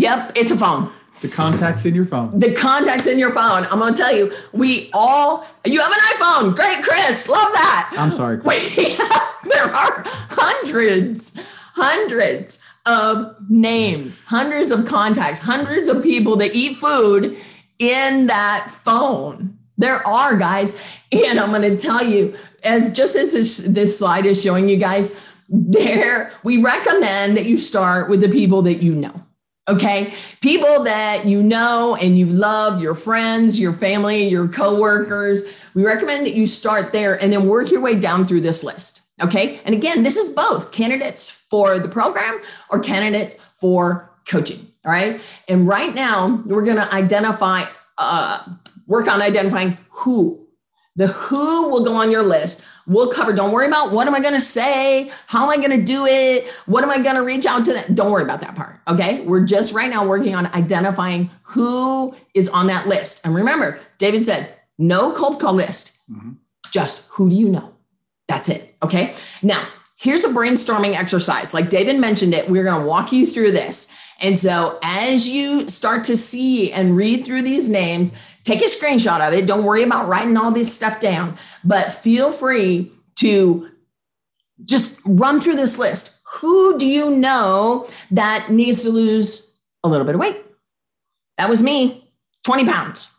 Yep, 0.00 0.34
it's 0.36 0.52
a 0.52 0.56
phone. 0.56 0.92
The 1.22 1.28
contacts 1.28 1.84
in 1.84 1.92
your 1.92 2.04
phone. 2.04 2.38
The 2.38 2.52
contacts 2.52 3.06
in 3.06 3.18
your 3.18 3.32
phone. 3.32 3.64
I'm 3.64 3.80
gonna 3.80 3.96
tell 3.96 4.14
you, 4.14 4.32
we 4.52 4.90
all 4.94 5.44
you 5.64 5.80
have 5.80 5.90
an 5.90 5.98
iPhone. 5.98 6.54
Great, 6.54 6.84
Chris. 6.84 7.28
Love 7.28 7.52
that. 7.52 7.92
I'm 7.98 8.12
sorry. 8.12 8.38
Chris. 8.38 8.76
There 9.44 9.64
are 9.64 10.04
hundreds, 10.06 11.34
hundreds 11.74 12.62
of 12.86 13.34
names, 13.48 14.22
hundreds 14.24 14.70
of 14.70 14.86
contacts, 14.86 15.40
hundreds 15.40 15.88
of 15.88 16.02
people 16.02 16.36
that 16.36 16.54
eat 16.54 16.76
food 16.76 17.36
in 17.78 18.26
that 18.28 18.70
phone. 18.70 19.58
There 19.78 20.06
are 20.06 20.36
guys, 20.36 20.78
and 21.10 21.40
I'm 21.40 21.50
gonna 21.50 21.76
tell 21.76 22.04
you, 22.04 22.36
as 22.62 22.92
just 22.92 23.16
as 23.16 23.32
this, 23.32 23.58
this 23.58 23.98
slide 23.98 24.26
is 24.26 24.42
showing 24.42 24.68
you 24.68 24.76
guys, 24.76 25.20
there 25.48 26.32
we 26.42 26.62
recommend 26.62 27.36
that 27.36 27.46
you 27.46 27.58
start 27.58 28.08
with 28.08 28.20
the 28.20 28.28
people 28.28 28.62
that 28.62 28.82
you 28.82 28.94
know 28.94 29.24
okay? 29.68 30.14
People 30.40 30.84
that 30.84 31.26
you 31.26 31.42
know 31.42 31.94
and 31.96 32.18
you 32.18 32.26
love 32.26 32.80
your 32.80 32.94
friends 32.94 33.58
your 33.58 33.72
family 33.72 34.28
your 34.28 34.48
coworkers. 34.48 35.44
We 35.74 35.84
recommend 35.84 36.26
that 36.26 36.34
you 36.34 36.46
start 36.46 36.92
there 36.92 37.22
and 37.22 37.32
then 37.32 37.46
work 37.46 37.70
your 37.70 37.80
way 37.80 37.94
down 37.94 38.26
through 38.26 38.42
this 38.42 38.62
list 38.62 39.02
okay? 39.22 39.60
And 39.64 39.74
again 39.74 40.02
this 40.02 40.16
is 40.16 40.34
both 40.34 40.70
candidates 40.70 41.30
for 41.30 41.78
the 41.78 41.88
program 41.88 42.40
or 42.70 42.80
candidates 42.80 43.36
for 43.54 44.10
coaching 44.26 44.70
all 44.84 44.92
right? 44.92 45.20
And 45.48 45.66
right 45.66 45.94
now 45.94 46.42
we're 46.44 46.64
going 46.64 46.76
to 46.76 46.94
identify 46.94 47.64
uh, 47.96 48.52
work 48.86 49.08
on 49.08 49.20
identifying 49.22 49.76
who 49.90 50.47
the 50.98 51.06
who 51.06 51.70
will 51.70 51.82
go 51.82 51.94
on 51.94 52.10
your 52.10 52.22
list 52.22 52.66
We'll 52.88 53.12
cover. 53.12 53.34
Don't 53.34 53.52
worry 53.52 53.66
about 53.66 53.92
what 53.92 54.06
am 54.06 54.14
I 54.14 54.20
going 54.20 54.32
to 54.32 54.40
say? 54.40 55.12
How 55.26 55.44
am 55.44 55.50
I 55.50 55.56
going 55.58 55.78
to 55.78 55.84
do 55.84 56.06
it? 56.06 56.48
What 56.64 56.82
am 56.82 56.90
I 56.90 56.98
going 56.98 57.16
to 57.16 57.22
reach 57.22 57.44
out 57.44 57.66
to 57.66 57.74
them? 57.74 57.94
Don't 57.94 58.10
worry 58.10 58.22
about 58.22 58.40
that 58.40 58.54
part. 58.54 58.80
Okay. 58.88 59.20
We're 59.20 59.44
just 59.44 59.74
right 59.74 59.90
now 59.90 60.06
working 60.06 60.34
on 60.34 60.46
identifying 60.46 61.30
who 61.42 62.16
is 62.32 62.48
on 62.48 62.66
that 62.68 62.88
list. 62.88 63.26
And 63.26 63.34
remember, 63.34 63.78
David 63.98 64.24
said, 64.24 64.54
no 64.78 65.12
cold 65.12 65.38
call 65.38 65.52
list, 65.52 66.00
mm-hmm. 66.10 66.32
just 66.70 67.06
who 67.10 67.28
do 67.28 67.36
you 67.36 67.50
know? 67.50 67.74
That's 68.26 68.48
it. 68.48 68.74
Okay. 68.82 69.14
Now, 69.42 69.68
here's 69.96 70.24
a 70.24 70.28
brainstorming 70.28 70.96
exercise. 70.96 71.52
Like 71.52 71.68
David 71.68 71.98
mentioned 71.98 72.32
it, 72.32 72.48
we're 72.48 72.64
going 72.64 72.80
to 72.80 72.86
walk 72.86 73.12
you 73.12 73.26
through 73.26 73.52
this. 73.52 73.92
And 74.20 74.36
so 74.36 74.78
as 74.82 75.28
you 75.28 75.68
start 75.68 76.04
to 76.04 76.16
see 76.16 76.72
and 76.72 76.96
read 76.96 77.26
through 77.26 77.42
these 77.42 77.68
names, 77.68 78.16
take 78.44 78.60
a 78.60 78.64
screenshot 78.64 79.26
of 79.26 79.34
it. 79.34 79.46
Don't 79.46 79.64
worry 79.64 79.82
about 79.82 80.08
writing 80.08 80.36
all 80.36 80.50
this 80.50 80.74
stuff 80.74 81.00
down, 81.00 81.36
but 81.64 81.92
feel 81.92 82.32
free 82.32 82.92
to 83.16 83.68
just 84.64 84.98
run 85.04 85.40
through 85.40 85.56
this 85.56 85.78
list. 85.78 86.18
Who 86.40 86.78
do 86.78 86.86
you 86.86 87.10
know 87.10 87.88
that 88.10 88.50
needs 88.50 88.82
to 88.82 88.90
lose 88.90 89.56
a 89.82 89.88
little 89.88 90.06
bit 90.06 90.14
of 90.14 90.20
weight? 90.20 90.42
That 91.38 91.48
was 91.48 91.62
me, 91.62 92.10
20 92.44 92.64
pounds. 92.64 93.10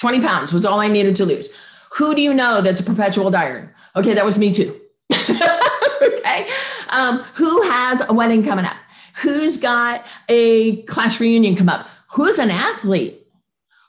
20 0.00 0.20
pounds 0.20 0.52
was 0.52 0.66
all 0.66 0.80
I 0.80 0.88
needed 0.88 1.16
to 1.16 1.24
lose. 1.24 1.50
Who 1.94 2.14
do 2.14 2.20
you 2.20 2.34
know 2.34 2.60
that's 2.60 2.80
a 2.80 2.84
perpetual 2.84 3.30
dieter? 3.30 3.70
Okay, 3.96 4.14
that 4.14 4.24
was 4.24 4.38
me 4.38 4.52
too. 4.52 4.78
okay. 5.12 6.48
Um, 6.90 7.18
who 7.34 7.62
has 7.62 8.02
a 8.08 8.12
wedding 8.12 8.44
coming 8.44 8.64
up? 8.64 8.76
Who's 9.22 9.60
got 9.60 10.04
a 10.28 10.82
class 10.82 11.20
reunion 11.20 11.54
come 11.54 11.68
up? 11.68 11.88
Who's 12.12 12.38
an 12.38 12.50
athlete? 12.50 13.23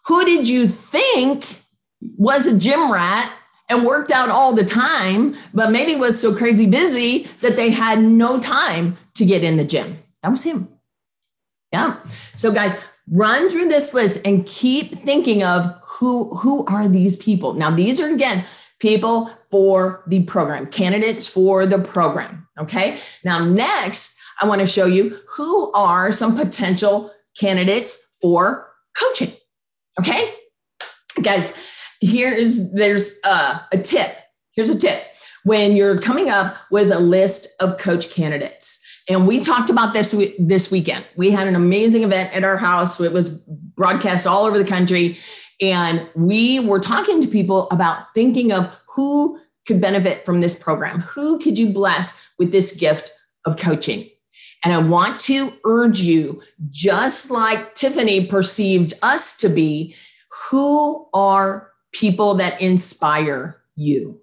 Who 0.07 0.25
did 0.25 0.47
you 0.47 0.67
think 0.67 1.63
was 2.17 2.45
a 2.45 2.57
gym 2.57 2.91
rat 2.91 3.31
and 3.69 3.85
worked 3.85 4.12
out 4.12 4.29
all 4.29 4.53
the 4.53 4.63
time, 4.63 5.35
but 5.53 5.71
maybe 5.71 5.95
was 5.95 6.19
so 6.19 6.35
crazy 6.35 6.67
busy 6.67 7.27
that 7.41 7.55
they 7.55 7.71
had 7.71 8.01
no 8.01 8.39
time 8.39 8.97
to 9.15 9.25
get 9.25 9.43
in 9.43 9.57
the 9.57 9.65
gym? 9.65 9.97
That 10.21 10.31
was 10.31 10.43
him. 10.43 10.69
Yeah. 11.71 11.97
So, 12.38 12.51
guys, 12.51 12.75
run 13.12 13.50
through 13.50 13.67
this 13.67 13.93
list 13.93 14.25
and 14.25 14.45
keep 14.45 14.95
thinking 14.95 15.43
of 15.43 15.75
who 15.83 16.35
who 16.35 16.65
are 16.65 16.88
these 16.88 17.15
people. 17.15 17.53
Now, 17.53 17.71
these 17.71 18.00
are 18.00 18.13
again 18.13 18.45
people 18.79 19.31
for 19.50 20.03
the 20.07 20.24
program, 20.24 20.67
candidates 20.67 21.27
for 21.27 21.65
the 21.65 21.79
program. 21.79 22.47
Okay. 22.59 23.00
Now, 23.24 23.43
next, 23.43 24.19
I 24.41 24.47
want 24.47 24.62
to 24.62 24.67
show 24.67 24.85
you 24.85 25.19
who 25.29 25.71
are 25.71 26.12
some 26.12 26.38
potential 26.38 27.12
candidates 27.39 28.17
for 28.21 28.69
coaching. 28.97 29.31
Okay. 29.99 30.33
Guys, 31.21 31.57
here 31.99 32.33
is 32.33 32.73
there's 32.73 33.17
a 33.23 33.79
tip. 33.83 34.17
Here's 34.51 34.69
a 34.69 34.79
tip. 34.79 35.03
When 35.43 35.75
you're 35.75 35.97
coming 35.97 36.29
up 36.29 36.55
with 36.71 36.91
a 36.91 36.99
list 36.99 37.47
of 37.61 37.77
coach 37.77 38.09
candidates, 38.09 38.81
and 39.07 39.27
we 39.27 39.39
talked 39.39 39.69
about 39.69 39.93
this 39.93 40.15
this 40.39 40.71
weekend. 40.71 41.05
We 41.15 41.29
had 41.31 41.47
an 41.47 41.55
amazing 41.55 42.03
event 42.03 42.33
at 42.33 42.43
our 42.43 42.57
house. 42.57 42.99
It 42.99 43.13
was 43.13 43.37
broadcast 43.75 44.25
all 44.25 44.45
over 44.45 44.57
the 44.57 44.65
country. 44.65 45.19
And 45.61 46.09
we 46.15 46.59
were 46.59 46.79
talking 46.79 47.21
to 47.21 47.27
people 47.27 47.69
about 47.69 48.07
thinking 48.13 48.51
of 48.51 48.69
who 48.87 49.39
could 49.67 49.79
benefit 49.79 50.25
from 50.25 50.41
this 50.41 50.61
program. 50.61 51.01
Who 51.01 51.39
could 51.39 51.57
you 51.57 51.69
bless 51.69 52.21
with 52.39 52.51
this 52.51 52.75
gift 52.75 53.11
of 53.45 53.57
coaching? 53.57 54.09
And 54.65 54.74
I 54.74 54.79
want 54.79 55.19
to 55.22 55.53
urge 55.63 56.01
you, 56.01 56.41
just 56.72 57.29
like 57.29 57.75
Tiffany 57.75 58.25
perceived 58.25 58.95
us 59.03 59.38
to 59.38 59.48
be, 59.48 59.95
who 60.50 61.07
are 61.13 61.72
people 61.93 62.34
that 62.36 62.60
inspire 62.60 63.62
you? 63.75 64.19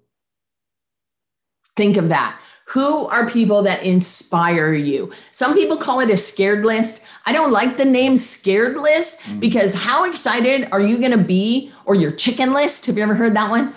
Think 1.77 1.95
of 1.95 2.09
that. 2.09 2.39
Who 2.67 3.05
are 3.07 3.29
people 3.29 3.61
that 3.63 3.83
inspire 3.83 4.73
you? 4.73 5.13
Some 5.31 5.53
people 5.53 5.77
call 5.77 6.01
it 6.01 6.09
a 6.09 6.17
scared 6.17 6.65
list. 6.65 7.05
I 7.25 7.31
don't 7.31 7.51
like 7.51 7.77
the 7.77 7.85
name 7.85 8.17
scared 8.17 8.75
list 8.75 9.21
mm. 9.21 9.39
because 9.39 9.73
how 9.73 10.03
excited 10.03 10.67
are 10.71 10.81
you 10.81 10.97
going 10.97 11.11
to 11.11 11.17
be? 11.17 11.71
Or 11.85 11.95
your 11.95 12.11
chicken 12.11 12.53
list? 12.53 12.85
Have 12.87 12.97
you 12.97 13.03
ever 13.03 13.15
heard 13.15 13.35
that 13.35 13.49
one? 13.49 13.73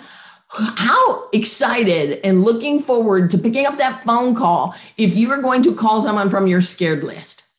How 0.49 1.29
excited 1.31 2.19
and 2.23 2.43
looking 2.43 2.81
forward 2.81 3.29
to 3.31 3.37
picking 3.37 3.65
up 3.65 3.77
that 3.77 4.03
phone 4.03 4.33
call 4.33 4.75
if 4.97 5.15
you 5.15 5.31
are 5.31 5.41
going 5.41 5.61
to 5.63 5.75
call 5.75 6.01
someone 6.01 6.29
from 6.29 6.47
your 6.47 6.61
scared 6.61 7.03
list? 7.03 7.49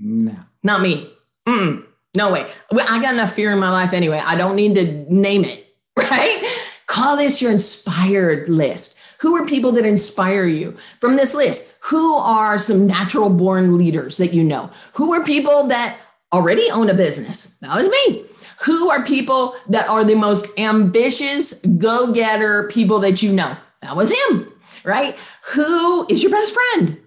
No, 0.00 0.36
not 0.62 0.80
me. 0.80 1.12
Mm-mm. 1.46 1.84
No 2.14 2.32
way. 2.32 2.50
I 2.72 3.02
got 3.02 3.14
enough 3.14 3.32
fear 3.32 3.52
in 3.52 3.58
my 3.58 3.70
life 3.70 3.92
anyway. 3.92 4.22
I 4.24 4.36
don't 4.36 4.56
need 4.56 4.74
to 4.76 5.12
name 5.12 5.44
it, 5.44 5.74
right? 5.96 6.56
Call 6.86 7.16
this 7.16 7.42
your 7.42 7.50
inspired 7.50 8.48
list. 8.48 8.98
Who 9.20 9.34
are 9.36 9.44
people 9.44 9.72
that 9.72 9.84
inspire 9.84 10.46
you 10.46 10.76
from 11.00 11.16
this 11.16 11.34
list? 11.34 11.76
Who 11.82 12.14
are 12.14 12.56
some 12.56 12.86
natural 12.86 13.30
born 13.30 13.76
leaders 13.76 14.16
that 14.18 14.32
you 14.32 14.44
know? 14.44 14.70
Who 14.94 15.12
are 15.12 15.24
people 15.24 15.64
that 15.64 15.98
already 16.32 16.70
own 16.70 16.88
a 16.88 16.94
business? 16.94 17.58
That 17.58 17.76
was 17.76 17.88
me. 17.88 18.24
Who 18.62 18.90
are 18.90 19.04
people 19.04 19.54
that 19.68 19.88
are 19.88 20.04
the 20.04 20.14
most 20.14 20.58
ambitious 20.58 21.60
go 21.64 22.12
getter 22.12 22.68
people 22.68 22.98
that 23.00 23.22
you 23.22 23.32
know? 23.32 23.56
That 23.82 23.96
was 23.96 24.10
him. 24.10 24.52
right? 24.84 25.16
Who 25.52 26.06
is 26.08 26.22
your 26.22 26.32
best 26.32 26.52
friend? 26.52 26.98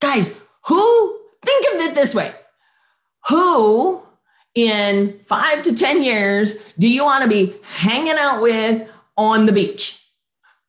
Guys, 0.00 0.44
who, 0.66 1.20
think 1.42 1.74
of 1.74 1.80
it 1.82 1.94
this 1.94 2.14
way 2.14 2.34
who 3.28 4.02
in 4.54 5.18
five 5.24 5.62
to 5.62 5.74
10 5.74 6.02
years 6.02 6.62
do 6.78 6.88
you 6.88 7.04
want 7.04 7.22
to 7.24 7.28
be 7.28 7.54
hanging 7.62 8.16
out 8.18 8.42
with 8.42 8.88
on 9.16 9.46
the 9.46 9.52
beach? 9.52 10.00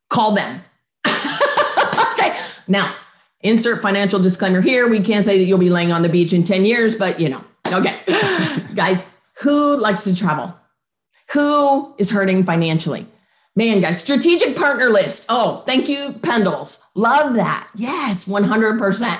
Call 0.08 0.32
them. 0.32 0.62
okay. 1.06 2.36
Now, 2.66 2.94
insert 3.40 3.82
financial 3.82 4.18
disclaimer 4.18 4.60
here. 4.60 4.88
We 4.88 5.00
can't 5.00 5.24
say 5.24 5.38
that 5.38 5.44
you'll 5.44 5.58
be 5.58 5.70
laying 5.70 5.92
on 5.92 6.02
the 6.02 6.08
beach 6.08 6.32
in 6.32 6.44
10 6.44 6.64
years, 6.64 6.94
but 6.94 7.20
you 7.20 7.28
know, 7.28 7.44
okay. 7.72 8.00
guys, 8.74 9.10
who 9.40 9.76
likes 9.76 10.04
to 10.04 10.16
travel? 10.16 10.56
Who 11.32 11.94
is 11.98 12.10
hurting 12.10 12.44
financially? 12.44 13.06
Man, 13.54 13.80
guys, 13.80 14.00
strategic 14.00 14.56
partner 14.56 14.90
list. 14.90 15.26
Oh, 15.28 15.62
thank 15.66 15.88
you, 15.88 16.12
Pendles. 16.20 16.84
Love 16.94 17.34
that. 17.34 17.68
Yes, 17.74 18.26
100%. 18.26 19.18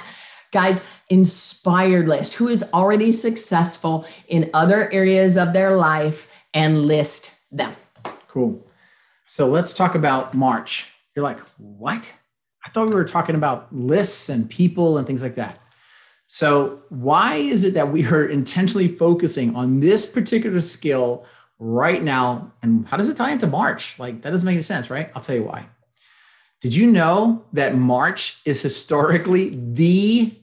Guys, 0.53 0.85
inspired 1.09 2.07
list. 2.07 2.35
Who 2.35 2.49
is 2.49 2.69
already 2.73 3.13
successful 3.13 4.07
in 4.29 4.51
other 4.53 4.91
areas 4.93 5.37
of 5.37 5.53
their 5.53 5.77
life 5.77 6.31
and 6.53 6.87
list 6.87 7.39
them. 7.51 7.75
Cool. 8.29 8.67
So 9.27 9.49
let's 9.49 9.75
talk 9.75 9.95
about 9.95 10.35
March. 10.35 10.89
You're 11.15 11.23
like, 11.23 11.41
what? 11.59 12.11
I 12.65 12.71
thought 12.71 12.89
we 12.89 12.95
were 12.95 13.05
talking 13.05 13.37
about 13.37 13.73
lists 13.75 14.29
and 14.29 14.49
people 14.49 14.99
and 14.99 15.07
things 15.07 15.23
like 15.23 15.35
that. 15.37 15.59
So, 16.29 16.83
why 16.89 17.37
is 17.37 17.65
it 17.65 17.75
that 17.75 17.93
we 17.93 18.05
are 18.07 18.27
intentionally 18.27 18.89
focusing 18.89 19.55
on 19.55 19.81
this 19.81 20.07
particular 20.07 20.61
skill 20.61 21.25
right 21.59 22.03
now? 22.03 22.53
And 22.63 22.87
how 22.87 22.97
does 22.97 23.09
it 23.09 23.17
tie 23.17 23.31
into 23.31 23.47
March? 23.47 23.99
Like, 23.99 24.23
that 24.23 24.31
doesn't 24.31 24.47
make 24.47 24.55
any 24.55 24.63
sense, 24.63 24.91
right? 24.91 25.11
I'll 25.15 25.23
tell 25.23 25.37
you 25.37 25.45
why. 25.45 25.67
Did 26.61 26.75
you 26.75 26.91
know 26.91 27.45
that 27.53 27.77
March 27.77 28.41
is 28.45 28.61
historically 28.61 29.59
the 29.73 30.35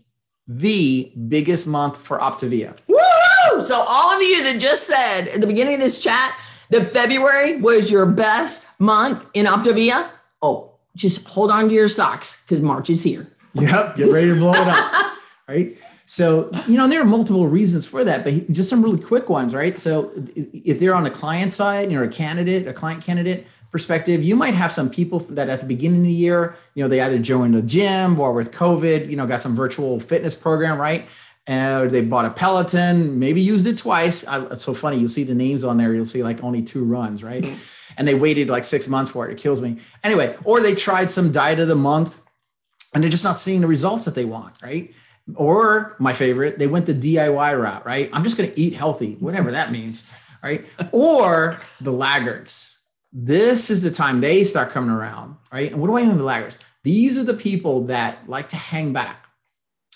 the 0.48 1.12
biggest 1.28 1.68
month 1.68 1.98
for 1.98 2.20
Optavia? 2.20 2.80
Woo! 2.88 3.63
So, 3.63 3.84
all 3.88 4.16
of 4.16 4.22
you 4.22 4.44
that 4.44 4.60
just 4.60 4.88
said 4.88 5.28
at 5.28 5.42
the 5.42 5.48
beginning 5.48 5.75
of 5.75 5.80
this 5.82 6.02
chat 6.02 6.36
that 6.70 6.92
February 6.92 7.58
was 7.58 7.92
your 7.92 8.06
best 8.06 8.70
month 8.80 9.25
in 9.34 9.48
Optavia, 9.48 10.10
oh, 10.42 10.72
just 10.96 11.28
hold 11.28 11.52
on 11.52 11.68
to 11.68 11.75
your 11.75 11.90
socks 11.90 12.44
because 12.44 12.62
March 12.62 12.90
is 12.90 13.04
here. 13.04 13.28
Yep, 13.54 13.98
get 13.98 14.12
ready 14.12 14.28
to 14.28 14.36
blow 14.36 14.54
it 14.54 14.68
up. 14.68 15.13
right? 15.47 15.77
So, 16.05 16.51
you 16.67 16.77
know, 16.77 16.88
there 16.88 17.01
are 17.01 17.05
multiple 17.05 17.47
reasons 17.47 17.88
for 17.88 18.03
that, 18.03 18.23
but 18.23 18.51
just 18.51 18.69
some 18.69 18.83
really 18.83 19.01
quick 19.01 19.29
ones, 19.29 19.53
right? 19.53 19.79
So, 19.79 20.12
if 20.35 20.79
they're 20.79 20.95
on 20.95 21.03
the 21.03 21.12
client 21.12 21.53
side, 21.53 21.91
you're 21.91 22.03
a 22.03 22.09
candidate, 22.09 22.67
a 22.67 22.73
client 22.73 23.03
candidate 23.03 23.47
perspective, 23.71 24.23
you 24.23 24.35
might 24.35 24.53
have 24.53 24.71
some 24.71 24.89
people 24.89 25.19
that 25.19 25.50
at 25.50 25.59
the 25.59 25.65
beginning 25.65 26.01
of 26.01 26.05
the 26.05 26.12
year, 26.12 26.55
you 26.75 26.83
know, 26.83 26.88
they 26.88 27.01
either 27.01 27.17
joined 27.17 27.55
a 27.55 27.62
gym 27.62 28.19
or 28.19 28.31
with 28.31 28.51
COVID, 28.51 29.09
you 29.09 29.17
know, 29.17 29.25
got 29.25 29.41
some 29.41 29.55
virtual 29.55 30.00
fitness 30.00 30.35
program, 30.35 30.79
right? 30.79 31.07
Or 31.50 31.88
they 31.89 32.01
bought 32.01 32.25
a 32.25 32.29
Peloton, 32.29 33.17
maybe 33.17 33.41
used 33.41 33.65
it 33.65 33.77
twice. 33.77 34.25
it's 34.29 34.63
so 34.63 34.75
funny. 34.75 34.97
You'll 34.97 35.09
see 35.09 35.23
the 35.23 35.33
names 35.33 35.63
on 35.63 35.77
there. 35.77 35.91
You'll 35.93 36.05
see 36.05 36.21
like 36.21 36.43
only 36.43 36.62
two 36.62 36.83
runs, 36.83 37.23
right? 37.23 37.43
Mm-hmm. 37.43 37.93
and 37.97 38.07
they 38.07 38.15
waited 38.15 38.50
like 38.50 38.63
six 38.63 38.88
months 38.88 39.12
for 39.12 39.27
it. 39.27 39.33
It 39.33 39.38
kills 39.39 39.59
me. 39.59 39.79
Anyway, 40.03 40.38
or 40.43 40.62
they 40.62 40.75
tried 40.75 41.09
some 41.09 41.31
diet 41.31 41.59
of 41.59 41.67
the 41.67 41.75
month 41.75 42.21
and 42.93 43.03
they're 43.03 43.12
just 43.12 43.23
not 43.23 43.39
seeing 43.39 43.62
the 43.62 43.67
results 43.67 44.05
that 44.05 44.13
they 44.13 44.25
want, 44.25 44.62
right? 44.62 44.93
Or 45.36 45.96
my 46.00 46.13
favorite, 46.13 46.60
they 46.60 46.68
went 46.68 46.86
the 46.86 46.94
DIY 46.94 47.60
route, 47.60 47.86
right? 47.86 48.10
I'm 48.12 48.24
just 48.24 48.38
going 48.38 48.50
to 48.50 48.60
eat 48.60 48.74
healthy, 48.74 49.15
whatever 49.20 49.51
that 49.51 49.72
means, 49.72 50.10
right? 50.44 50.65
Or 50.92 51.60
the 51.80 51.92
laggards. 51.92 52.77
This 53.13 53.70
is 53.70 53.84
the 53.84 53.92
time 53.92 54.20
they 54.20 54.44
start 54.44 54.72
coming 54.72 54.89
around, 54.89 55.38
right? 55.51 55.72
And 55.72 55.80
what 55.80 55.88
do 55.88 55.98
I 55.98 56.03
mean 56.03 56.18
by 56.18 56.24
laggards? 56.24 56.58
These 56.84 57.18
are 57.18 57.24
the 57.24 57.36
people 57.36 57.86
that 57.86 58.27
like 58.27 58.50
to 58.50 58.58
hang 58.58 58.92
back. 58.92 59.25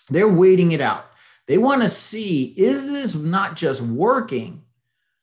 They're 0.10 0.31
waiting 0.31 0.72
it 0.72 0.81
out. 0.81 1.05
They 1.48 1.57
want 1.57 1.81
to 1.81 1.89
see 1.89 2.53
is 2.57 2.88
this 2.88 3.15
not 3.15 3.55
just 3.55 3.81
working 3.81 4.63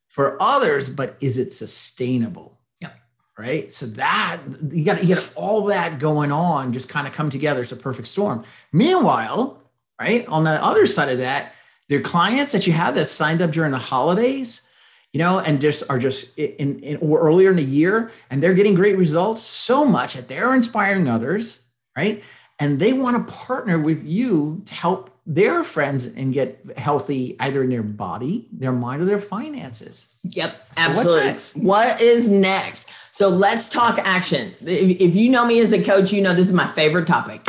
for 0.09 0.41
others, 0.41 0.89
but 0.89 1.17
is 1.21 1.39
it 1.39 1.53
sustainable? 1.53 2.59
Yeah. 2.81 2.91
Right? 3.39 3.73
So 3.73 3.87
that 3.87 4.41
you 4.71 4.85
got 4.85 5.05
you 5.05 5.15
got 5.15 5.33
all 5.35 5.65
that 5.67 5.99
going 5.99 6.33
on, 6.33 6.73
just 6.73 6.89
kind 6.89 7.07
of 7.07 7.13
come 7.13 7.31
together. 7.31 7.63
It's 7.63 7.73
a 7.73 7.77
perfect 7.77 8.09
storm. 8.09 8.45
Meanwhile, 8.73 9.64
right 10.01 10.27
on 10.27 10.45
the 10.45 10.63
other 10.63 10.87
side 10.87 11.09
of 11.09 11.19
that, 11.19 11.53
there 11.89 11.99
are 11.99 12.03
clients 12.03 12.53
that 12.53 12.67
you 12.67 12.73
have 12.73 12.95
that 12.95 13.09
signed 13.09 13.43
up 13.43 13.51
during 13.51 13.73
the 13.73 13.79
holidays, 13.79 14.71
you 15.13 15.19
know, 15.19 15.39
and 15.39 15.61
just 15.61 15.89
are 15.91 15.99
just 15.99 16.37
in, 16.39 16.81
in 16.81 16.97
or 16.97 17.21
earlier 17.21 17.51
in 17.51 17.57
the 17.57 17.63
year, 17.63 18.11
and 18.31 18.43
they're 18.43 18.55
getting 18.55 18.75
great 18.75 18.97
results 18.97 19.43
so 19.43 19.85
much 19.85 20.15
that 20.15 20.29
they're 20.29 20.55
inspiring 20.55 21.09
others, 21.09 21.61
right? 21.97 22.23
And 22.59 22.79
they 22.79 22.93
want 22.93 23.17
to 23.17 23.33
partner 23.33 23.79
with 23.79 24.05
you 24.05 24.63
to 24.67 24.75
help 24.75 25.14
their 25.27 25.65
friends 25.65 26.07
and 26.07 26.35
get 26.35 26.63
healthy 26.77 27.37
either 27.41 27.63
in 27.63 27.71
their 27.71 27.83
body, 27.83 28.47
their 28.53 28.73
mind, 28.73 29.03
or 29.03 29.07
their 29.07 29.19
finances. 29.19 30.15
Yep, 30.25 30.53
so 30.53 30.59
absolutely. 30.77 31.63
What 31.63 32.01
is 32.01 32.29
next? 32.29 32.91
So 33.13 33.29
let's 33.29 33.71
talk 33.71 33.99
action. 34.03 34.49
If, 34.61 35.01
if, 35.01 35.17
you 35.17 35.31
know 35.31 35.47
me 35.47 35.61
as 35.61 35.73
a 35.73 35.83
coach, 35.83 36.13
you 36.13 36.21
know 36.21 36.35
this 36.35 36.49
is 36.49 36.53
my 36.53 36.67
favorite 36.73 37.07
topic. 37.07 37.41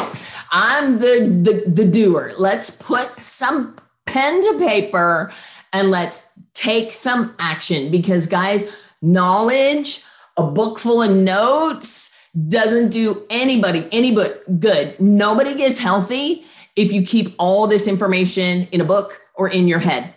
I'm 0.52 1.00
the, 1.00 1.42
the 1.44 1.70
the 1.70 1.86
doer. 1.86 2.34
Let's 2.38 2.70
put 2.70 3.22
some 3.22 3.76
pen 4.06 4.42
to 4.42 4.60
paper 4.60 5.34
and 5.74 5.92
let's 5.92 6.30
take 6.54 6.94
some 6.94 7.36
action 7.40 7.92
because 7.92 8.28
guys, 8.28 8.74
knowledge, 9.02 10.04
a 10.38 10.44
book 10.44 10.80
full 10.80 11.02
of 11.02 11.12
notes 11.12 12.18
doesn't 12.48 12.90
do 12.90 13.26
anybody 13.30 13.88
any 13.92 14.16
good. 14.60 15.00
Nobody 15.00 15.56
gets 15.56 15.80
healthy 15.80 16.46
if 16.76 16.92
you 16.92 17.06
keep 17.06 17.34
all 17.38 17.68
this 17.68 17.88
information 17.88 18.68
in 18.72 18.82
a 18.82 18.86
book 18.86 19.22
or 19.36 19.50
in 19.50 19.68
your 19.68 19.80
head. 19.80 20.14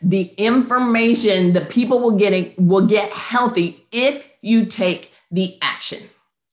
The 0.00 0.32
information 0.36 1.52
that 1.52 1.70
people 1.70 2.00
will 2.00 2.16
get 2.16 2.58
will 2.58 2.86
get 2.86 3.10
healthy 3.12 3.86
if 3.92 4.28
you 4.40 4.66
take 4.66 5.12
the 5.30 5.58
action. 5.62 6.02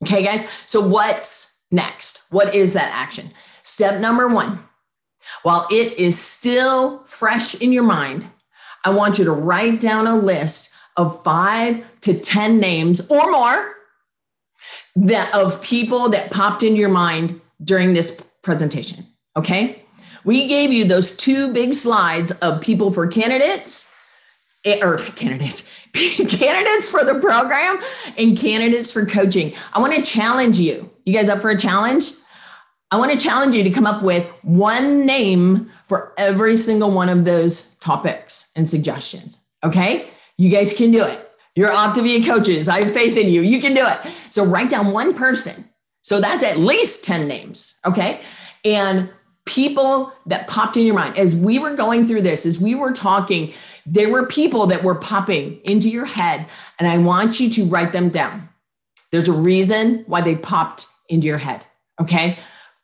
Okay, 0.03 0.23
guys. 0.23 0.47
So 0.65 0.88
what's 0.88 1.63
next? 1.71 2.25
What 2.29 2.53
is 2.53 2.73
that 2.73 2.91
action? 2.93 3.31
Step 3.63 3.99
number 3.99 4.27
1. 4.27 4.63
While 5.43 5.67
it 5.71 5.97
is 5.97 6.17
still 6.17 7.03
fresh 7.03 7.55
in 7.55 7.71
your 7.71 7.83
mind, 7.83 8.27
I 8.85 8.91
want 8.91 9.19
you 9.19 9.25
to 9.25 9.31
write 9.31 9.79
down 9.79 10.07
a 10.07 10.15
list 10.15 10.73
of 10.95 11.23
5 11.23 12.01
to 12.01 12.19
10 12.19 12.59
names 12.59 13.09
or 13.09 13.31
more 13.31 13.75
that 14.95 15.33
of 15.33 15.62
people 15.62 16.09
that 16.09 16.31
popped 16.31 16.63
into 16.63 16.79
your 16.79 16.89
mind 16.89 17.39
during 17.63 17.93
this 17.93 18.21
presentation. 18.41 19.05
Okay. 19.39 19.86
We 20.25 20.49
gave 20.49 20.73
you 20.73 20.84
those 20.84 21.15
two 21.15 21.54
big 21.54 21.73
slides 21.73 22.32
of 22.32 22.60
people 22.60 22.91
for 22.91 23.08
candidates 23.08 23.89
eh, 24.65 24.86
or 24.86 24.97
candidates, 25.15 25.69
candidates 25.93 26.89
for 26.89 27.06
the 27.06 27.17
program 27.21 27.80
and 28.17 28.38
candidates 28.38 28.91
for 28.91 29.06
coaching. 29.06 29.54
I 29.71 29.80
want 29.80 29.95
to 29.95 30.02
challenge 30.02 30.60
you. 30.60 30.91
You 31.06 31.13
guys 31.13 31.30
up 31.30 31.39
for 31.39 31.49
a 31.49 31.58
challenge? 31.58 32.12
I 32.91 32.97
want 32.97 33.13
to 33.13 33.17
challenge 33.17 33.56
you 33.56 33.63
to 33.63 33.69
come 33.69 33.86
up 33.86 34.04
with 34.04 34.30
one 34.41 35.06
name 35.06 35.71
for 35.86 36.13
every 36.17 36.58
single 36.58 36.91
one 36.91 37.08
of 37.08 37.23
those 37.23 37.75
topics 37.75 38.52
and 38.58 38.67
suggestions. 38.67 39.41
Okay. 39.63 40.10
You 40.36 40.49
guys 40.49 40.73
can 40.73 40.91
do 40.91 41.02
it. 41.02 41.32
You're 41.56 41.69
Optavia 41.69 42.25
coaches. 42.25 42.67
I 42.67 42.84
have 42.84 42.93
faith 42.93 43.15
in 43.15 43.30
you. 43.30 43.41
You 43.41 43.62
can 43.62 43.73
do 43.73 43.86
it. 43.88 43.99
So 44.32 44.43
write 44.43 44.69
down 44.69 44.91
one 44.91 45.13
person. 45.13 45.69
So 46.02 46.19
that's 46.19 46.43
at 46.43 46.58
least 46.58 47.06
10 47.06 47.25
names. 47.25 47.80
Okay. 47.86 48.19
And 48.65 49.10
people 49.49 50.13
that 50.27 50.47
popped 50.47 50.77
in 50.77 50.85
your 50.85 50.93
mind 50.93 51.17
as 51.17 51.35
we 51.35 51.57
were 51.57 51.75
going 51.75 52.05
through 52.05 52.21
this, 52.21 52.45
as 52.45 52.59
we 52.59 52.75
were 52.75 52.93
talking, 52.93 53.51
there 53.83 54.12
were 54.12 54.27
people 54.27 54.67
that 54.67 54.83
were 54.83 54.93
popping 54.93 55.59
into 55.63 55.89
your 55.89 56.05
head, 56.05 56.45
and 56.77 56.88
I 56.88 56.99
want 56.99 57.39
you 57.39 57.49
to 57.49 57.65
write 57.65 57.91
them 57.91 58.09
down. 58.09 58.47
There's 59.12 59.27
a 59.27 59.33
reason 59.33 60.03
why 60.05 60.21
they 60.21 60.35
popped 60.35 60.85
into 61.09 61.25
your 61.25 61.39
head. 61.39 61.65
Okay. 61.99 62.38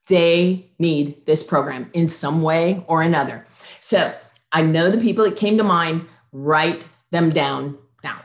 They 0.08 0.72
need 0.80 1.24
this 1.28 1.44
program 1.44 1.92
in 1.94 2.08
some 2.08 2.42
way 2.42 2.84
or 2.88 3.04
another. 3.04 3.46
So 3.80 4.16
I 4.52 4.64
know 4.64 4.90
the 4.90 4.98
people 4.98 5.24
that 5.26 5.38
came 5.38 5.58
to 5.58 5.64
mind, 5.64 6.08
write 6.32 6.88
them 7.12 7.30
down 7.30 7.78
now. 8.04 8.20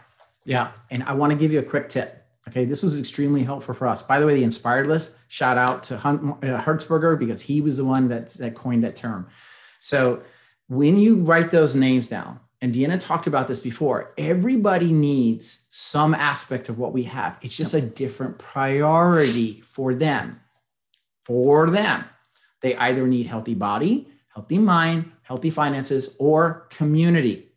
Yeah. 0.45 0.73
And 0.91 1.03
I 1.03 1.13
want 1.13 1.33
to 1.33 1.39
give 1.39 1.53
you 1.53 1.59
a 1.59 1.63
quick 1.63 1.91
tip. 1.91 2.20
Okay, 2.51 2.65
this 2.65 2.83
was 2.83 2.99
extremely 2.99 3.45
helpful 3.45 3.75
for 3.75 3.87
us. 3.87 4.03
By 4.03 4.19
the 4.19 4.27
way, 4.27 4.35
the 4.35 4.43
inspired 4.43 4.89
list, 4.89 5.17
shout 5.29 5.57
out 5.57 5.85
to 5.85 5.97
Hunt, 5.97 6.43
uh, 6.43 6.61
Hertzberger 6.61 7.17
because 7.17 7.41
he 7.41 7.61
was 7.61 7.77
the 7.77 7.85
one 7.85 8.09
that, 8.09 8.27
that 8.35 8.57
coined 8.57 8.83
that 8.83 8.97
term. 8.97 9.29
So 9.79 10.23
when 10.67 10.97
you 10.97 11.23
write 11.23 11.53
those 11.53 11.77
names 11.77 12.09
down, 12.09 12.41
and 12.61 12.75
Deanna 12.75 12.99
talked 12.99 13.29
about 13.29 13.47
this 13.47 13.61
before, 13.61 14.13
everybody 14.19 14.93
needs 14.93 15.69
some 15.71 16.13
aspect 16.13 16.69
of 16.69 16.77
what 16.77 16.93
we 16.93 17.05
have. 17.05 17.39
It's 17.41 17.57
just 17.57 17.73
a 17.73 17.81
different 17.81 18.39
priority 18.39 19.61
for 19.61 19.95
them. 19.95 20.41
For 21.25 21.71
them, 21.71 22.05
they 22.63 22.75
either 22.75 23.07
need 23.07 23.29
healthy 23.29 23.55
body, 23.55 24.09
healthy 24.35 24.59
mind, 24.59 25.13
healthy 25.23 25.51
finances, 25.51 26.17
or 26.19 26.67
community. 26.71 27.53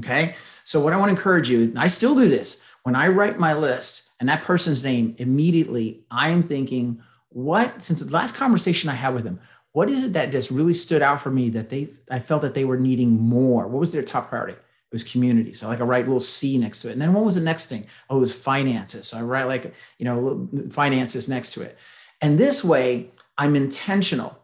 Okay, 0.00 0.34
so 0.64 0.80
what 0.80 0.92
I 0.92 0.96
want 0.96 1.10
to 1.10 1.16
encourage 1.16 1.48
you, 1.48 1.62
and 1.62 1.78
I 1.78 1.86
still 1.86 2.16
do 2.16 2.28
this 2.28 2.64
when 2.82 2.96
I 2.96 3.08
write 3.08 3.38
my 3.38 3.54
list 3.54 4.07
and 4.20 4.28
that 4.28 4.42
person's 4.42 4.82
name, 4.84 5.14
immediately 5.18 6.04
I 6.10 6.30
am 6.30 6.42
thinking, 6.42 7.02
what 7.30 7.82
since 7.82 8.00
the 8.00 8.12
last 8.12 8.34
conversation 8.34 8.90
I 8.90 8.94
had 8.94 9.14
with 9.14 9.24
them, 9.24 9.40
what 9.72 9.90
is 9.90 10.02
it 10.04 10.14
that 10.14 10.32
just 10.32 10.50
really 10.50 10.74
stood 10.74 11.02
out 11.02 11.20
for 11.20 11.30
me 11.30 11.50
that 11.50 11.68
they 11.68 11.90
I 12.10 12.18
felt 12.18 12.42
that 12.42 12.54
they 12.54 12.64
were 12.64 12.78
needing 12.78 13.20
more? 13.20 13.68
What 13.68 13.80
was 13.80 13.92
their 13.92 14.02
top 14.02 14.28
priority? 14.28 14.54
It 14.54 14.94
was 14.94 15.04
community. 15.04 15.52
So 15.52 15.68
like 15.68 15.80
I 15.80 15.84
write 15.84 16.04
a 16.04 16.06
little 16.06 16.20
C 16.20 16.56
next 16.56 16.80
to 16.82 16.88
it. 16.88 16.92
And 16.92 17.00
then 17.00 17.12
what 17.12 17.24
was 17.24 17.34
the 17.34 17.42
next 17.42 17.66
thing? 17.66 17.86
Oh, 18.08 18.16
it 18.16 18.20
was 18.20 18.34
finances. 18.34 19.08
So 19.08 19.18
I 19.18 19.22
write 19.22 19.46
like, 19.46 19.74
you 19.98 20.04
know, 20.06 20.48
finances 20.70 21.28
next 21.28 21.52
to 21.52 21.62
it. 21.62 21.78
And 22.22 22.38
this 22.38 22.64
way 22.64 23.10
I'm 23.36 23.54
intentional 23.54 24.38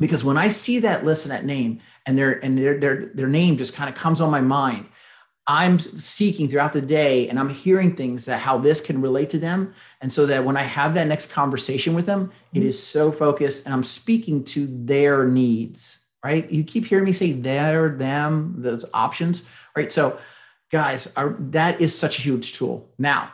because 0.00 0.24
when 0.24 0.38
I 0.38 0.48
see 0.48 0.80
that 0.80 1.04
list 1.04 1.26
and 1.26 1.32
that 1.32 1.44
name 1.44 1.80
and 2.06 2.16
their 2.18 2.44
and 2.44 2.56
their 2.56 2.78
their, 2.78 3.06
their 3.14 3.28
name 3.28 3.58
just 3.58 3.74
kind 3.74 3.88
of 3.88 3.94
comes 3.94 4.20
on 4.20 4.30
my 4.30 4.40
mind, 4.40 4.86
I'm 5.48 5.78
seeking 5.78 6.48
throughout 6.48 6.72
the 6.72 6.80
day 6.80 7.28
and 7.28 7.38
I'm 7.38 7.50
hearing 7.50 7.94
things 7.94 8.26
that 8.26 8.40
how 8.40 8.58
this 8.58 8.80
can 8.80 9.00
relate 9.00 9.30
to 9.30 9.38
them. 9.38 9.74
And 10.00 10.12
so 10.12 10.26
that 10.26 10.44
when 10.44 10.56
I 10.56 10.62
have 10.62 10.94
that 10.94 11.06
next 11.06 11.30
conversation 11.30 11.94
with 11.94 12.06
them, 12.06 12.32
it 12.52 12.58
mm-hmm. 12.58 12.68
is 12.68 12.82
so 12.82 13.12
focused 13.12 13.64
and 13.64 13.72
I'm 13.72 13.84
speaking 13.84 14.44
to 14.44 14.66
their 14.66 15.24
needs, 15.24 16.04
right? 16.24 16.50
You 16.50 16.64
keep 16.64 16.86
hearing 16.86 17.04
me 17.04 17.12
say 17.12 17.32
their, 17.32 17.90
them, 17.90 18.56
those 18.58 18.84
options, 18.92 19.48
right? 19.76 19.90
So, 19.92 20.18
guys, 20.72 21.14
our, 21.16 21.36
that 21.38 21.80
is 21.80 21.96
such 21.96 22.18
a 22.18 22.22
huge 22.22 22.54
tool. 22.54 22.90
Now, 22.98 23.32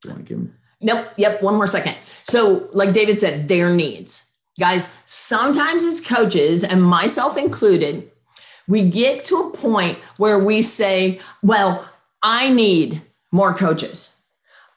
do 0.00 0.08
you 0.08 0.14
want 0.14 0.26
to 0.26 0.28
give 0.28 0.38
them? 0.38 0.54
Nope. 0.80 1.08
Yep. 1.16 1.42
One 1.42 1.54
more 1.54 1.68
second. 1.68 1.96
So, 2.24 2.68
like 2.72 2.92
David 2.92 3.20
said, 3.20 3.46
their 3.46 3.74
needs. 3.74 4.34
Guys, 4.58 4.98
sometimes 5.06 5.84
as 5.84 6.00
coaches, 6.00 6.62
and 6.64 6.82
myself 6.82 7.38
included, 7.38 8.11
we 8.68 8.88
get 8.88 9.24
to 9.26 9.36
a 9.36 9.50
point 9.50 9.98
where 10.16 10.38
we 10.38 10.62
say, 10.62 11.20
well, 11.42 11.88
I 12.22 12.52
need 12.52 13.02
more 13.30 13.54
coaches. 13.54 14.18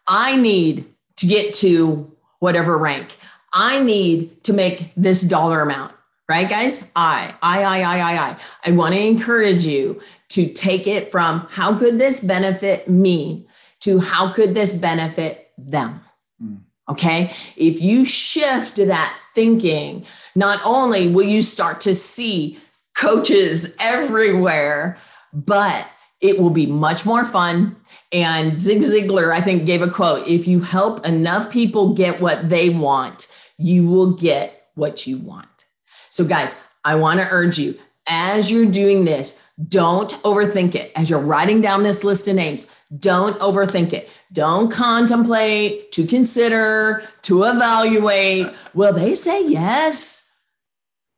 I 0.07 0.35
need 0.35 0.85
to 1.17 1.27
get 1.27 1.53
to 1.55 2.11
whatever 2.39 2.77
rank. 2.77 3.17
I 3.53 3.81
need 3.81 4.43
to 4.43 4.53
make 4.53 4.91
this 4.95 5.21
dollar 5.21 5.61
amount. 5.61 5.93
Right, 6.27 6.49
guys? 6.49 6.91
I, 6.95 7.35
I, 7.43 7.63
I, 7.63 7.81
I, 7.81 7.99
I, 7.99 8.29
I. 8.29 8.37
I 8.65 8.71
want 8.71 8.95
to 8.95 8.99
encourage 8.99 9.63
you 9.63 10.01
to 10.29 10.51
take 10.51 10.87
it 10.87 11.11
from 11.11 11.47
how 11.51 11.77
could 11.77 11.99
this 11.99 12.19
benefit 12.19 12.89
me 12.89 13.47
to 13.81 13.99
how 13.99 14.33
could 14.33 14.55
this 14.55 14.75
benefit 14.75 15.51
them. 15.57 16.01
Mm. 16.43 16.61
Okay. 16.89 17.31
If 17.55 17.79
you 17.79 18.05
shift 18.05 18.77
that 18.77 19.15
thinking, 19.35 20.05
not 20.35 20.59
only 20.65 21.07
will 21.07 21.27
you 21.27 21.43
start 21.43 21.81
to 21.81 21.93
see 21.93 22.59
coaches 22.95 23.75
everywhere, 23.79 24.97
but 25.33 25.87
it 26.21 26.39
will 26.39 26.49
be 26.49 26.65
much 26.65 27.05
more 27.05 27.25
fun. 27.25 27.75
And 28.11 28.53
Zig 28.53 28.81
Ziglar, 28.81 29.31
I 29.31 29.41
think, 29.41 29.65
gave 29.65 29.81
a 29.81 29.89
quote 29.89 30.27
if 30.27 30.47
you 30.47 30.61
help 30.61 31.05
enough 31.05 31.51
people 31.51 31.93
get 31.93 32.21
what 32.21 32.49
they 32.49 32.69
want, 32.69 33.33
you 33.57 33.87
will 33.87 34.11
get 34.11 34.69
what 34.75 35.05
you 35.05 35.17
want. 35.17 35.65
So, 36.09 36.25
guys, 36.25 36.55
I 36.83 36.95
want 36.95 37.19
to 37.19 37.27
urge 37.29 37.57
you 37.57 37.77
as 38.07 38.51
you're 38.51 38.69
doing 38.69 39.05
this, 39.05 39.47
don't 39.67 40.11
overthink 40.23 40.75
it. 40.75 40.91
As 40.95 41.09
you're 41.09 41.19
writing 41.19 41.61
down 41.61 41.83
this 41.83 42.03
list 42.03 42.27
of 42.27 42.35
names, 42.35 42.71
don't 42.97 43.37
overthink 43.39 43.93
it. 43.93 44.09
Don't 44.31 44.71
contemplate, 44.71 45.91
to 45.93 46.05
consider, 46.05 47.07
to 47.23 47.43
evaluate. 47.43 48.53
Will 48.73 48.93
they 48.93 49.15
say 49.15 49.47
yes? 49.47 50.37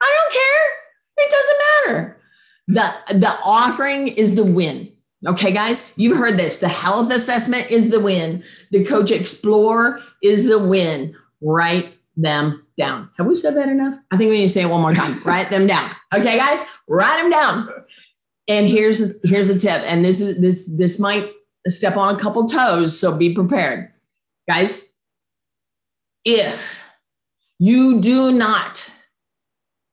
I 0.02 0.16
don't 0.22 0.34
care. 0.34 0.77
It 1.18 1.32
doesn't 1.32 1.96
matter. 1.96 2.18
The, 2.68 3.20
the 3.20 3.40
offering 3.44 4.10
is 4.10 4.36
the 4.36 4.46
win. 4.46 4.92
Okay, 5.26 5.52
guys, 5.52 5.94
you 5.96 6.16
heard 6.16 6.38
this. 6.38 6.60
The 6.60 6.68
health 6.68 7.12
assessment 7.12 7.72
is 7.72 7.90
the 7.90 8.00
win. 8.00 8.44
The 8.72 8.86
coach 8.86 9.10
explore 9.10 10.02
is 10.22 10.46
the 10.46 10.60
win. 10.60 11.16
Write 11.42 11.98
them 12.16 12.66
down. 12.78 13.10
Have 13.18 13.28
we 13.28 13.36
said 13.36 13.56
that 13.56 13.70
enough? 13.70 13.96
I 14.12 14.18
think 14.18 14.30
we 14.30 14.38
need 14.38 14.44
to 14.44 14.50
say 14.50 14.62
it 14.62 14.70
one 14.70 14.82
more 14.82 14.94
time. 14.94 15.20
write 15.26 15.50
them 15.50 15.66
down. 15.66 15.92
Okay, 16.14 16.38
guys, 16.38 16.60
write 16.88 17.22
them 17.22 17.32
down. 17.32 17.70
And 18.48 18.68
here's 18.68 19.22
here's 19.28 19.50
a 19.50 19.60
tip. 19.60 19.82
And 19.84 20.06
this 20.06 20.22
is 20.22 20.40
this 20.40 20.78
this 20.78 21.00
might 21.00 21.32
step 21.68 21.98
on 21.98 22.16
a 22.16 22.20
couple 22.20 22.48
toes, 22.48 22.98
so 22.98 23.18
be 23.18 23.34
prepared. 23.34 23.92
Guys, 24.50 24.94
if 26.24 26.84
you 27.60 28.00
do 28.00 28.32
not 28.32 28.92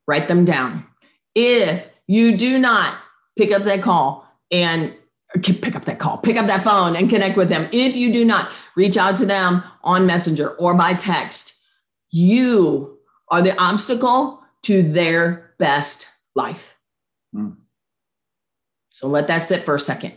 write 0.06 0.28
them 0.28 0.44
down, 0.44 0.86
if 1.34 1.90
you 2.06 2.36
do 2.36 2.58
not 2.58 2.96
pick 3.36 3.52
up 3.52 3.62
that 3.62 3.82
call 3.82 4.26
and 4.50 4.94
pick 5.42 5.74
up 5.74 5.84
that 5.86 5.98
call, 5.98 6.18
pick 6.18 6.36
up 6.36 6.46
that 6.46 6.62
phone 6.62 6.96
and 6.96 7.10
connect 7.10 7.36
with 7.36 7.48
them, 7.48 7.68
if 7.72 7.96
you 7.96 8.12
do 8.12 8.24
not 8.24 8.50
reach 8.76 8.96
out 8.96 9.16
to 9.16 9.26
them 9.26 9.62
on 9.82 10.06
Messenger 10.06 10.50
or 10.50 10.74
by 10.74 10.94
text, 10.94 11.64
you 12.10 12.98
are 13.28 13.42
the 13.42 13.60
obstacle 13.60 14.42
to 14.62 14.82
their 14.82 15.54
best 15.58 16.10
life. 16.34 16.76
Mm. 17.34 17.56
So 18.90 19.08
let 19.08 19.26
that 19.26 19.46
sit 19.46 19.64
for 19.64 19.74
a 19.74 19.80
second. 19.80 20.12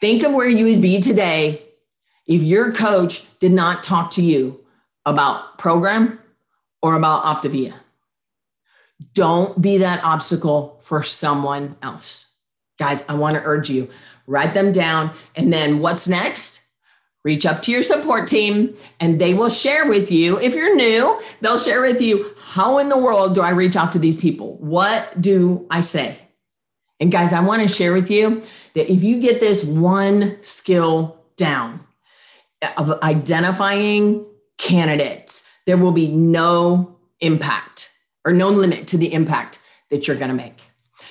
Think 0.00 0.22
of 0.22 0.34
where 0.34 0.48
you 0.48 0.66
would 0.66 0.82
be 0.82 1.00
today 1.00 1.62
if 2.26 2.42
your 2.42 2.72
coach 2.72 3.24
did 3.38 3.52
not 3.52 3.82
talk 3.82 4.10
to 4.12 4.22
you 4.22 4.60
about 5.06 5.56
program 5.56 6.18
or 6.82 6.94
about 6.94 7.24
Optavia. 7.24 7.74
Don't 9.12 9.60
be 9.60 9.78
that 9.78 10.02
obstacle 10.04 10.80
for 10.82 11.02
someone 11.02 11.76
else. 11.82 12.34
Guys, 12.78 13.08
I 13.08 13.14
want 13.14 13.34
to 13.34 13.42
urge 13.44 13.70
you 13.70 13.90
write 14.26 14.54
them 14.54 14.72
down. 14.72 15.12
And 15.34 15.52
then 15.52 15.78
what's 15.78 16.08
next? 16.08 16.62
Reach 17.24 17.44
up 17.44 17.60
to 17.62 17.72
your 17.72 17.82
support 17.82 18.28
team 18.28 18.76
and 19.00 19.20
they 19.20 19.34
will 19.34 19.50
share 19.50 19.88
with 19.88 20.12
you. 20.12 20.38
If 20.38 20.54
you're 20.54 20.76
new, 20.76 21.20
they'll 21.40 21.58
share 21.58 21.80
with 21.80 22.00
you 22.00 22.30
how 22.38 22.78
in 22.78 22.88
the 22.88 22.96
world 22.96 23.34
do 23.34 23.40
I 23.40 23.50
reach 23.50 23.74
out 23.74 23.92
to 23.92 23.98
these 23.98 24.16
people? 24.16 24.56
What 24.58 25.20
do 25.20 25.66
I 25.70 25.80
say? 25.80 26.20
And 27.00 27.10
guys, 27.10 27.32
I 27.32 27.40
want 27.40 27.62
to 27.62 27.68
share 27.68 27.92
with 27.92 28.10
you 28.10 28.42
that 28.74 28.90
if 28.90 29.02
you 29.02 29.20
get 29.20 29.40
this 29.40 29.64
one 29.64 30.38
skill 30.42 31.20
down 31.36 31.84
of 32.76 33.02
identifying 33.02 34.24
candidates, 34.56 35.52
there 35.66 35.76
will 35.76 35.92
be 35.92 36.08
no 36.08 36.96
impact 37.20 37.85
or 38.26 38.32
no 38.32 38.50
limit 38.50 38.88
to 38.88 38.98
the 38.98 39.14
impact 39.14 39.62
that 39.90 40.06
you're 40.06 40.16
going 40.16 40.28
to 40.28 40.34
make. 40.34 40.60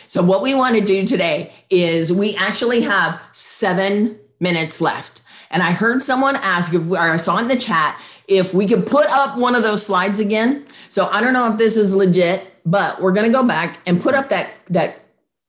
So, 0.07 0.21
what 0.21 0.43
we 0.43 0.53
want 0.53 0.75
to 0.75 0.81
do 0.81 1.05
today 1.07 1.53
is 1.69 2.11
we 2.11 2.35
actually 2.35 2.81
have 2.81 3.19
seven 3.31 4.19
minutes 4.39 4.81
left. 4.81 5.21
And 5.49 5.63
I 5.63 5.71
heard 5.71 6.03
someone 6.03 6.35
ask, 6.35 6.73
if, 6.73 6.89
or 6.91 6.97
I 6.97 7.17
saw 7.17 7.37
in 7.37 7.47
the 7.47 7.55
chat, 7.55 7.99
if 8.27 8.53
we 8.53 8.67
could 8.67 8.85
put 8.85 9.07
up 9.07 9.37
one 9.37 9.55
of 9.55 9.63
those 9.63 9.85
slides 9.85 10.19
again. 10.19 10.65
So, 10.89 11.07
I 11.07 11.21
don't 11.21 11.33
know 11.33 11.51
if 11.51 11.57
this 11.57 11.77
is 11.77 11.95
legit, 11.95 12.47
but 12.65 13.01
we're 13.01 13.13
going 13.13 13.31
to 13.31 13.35
go 13.35 13.43
back 13.43 13.79
and 13.85 14.01
put 14.01 14.13
up 14.13 14.29
that, 14.29 14.51
that 14.67 14.99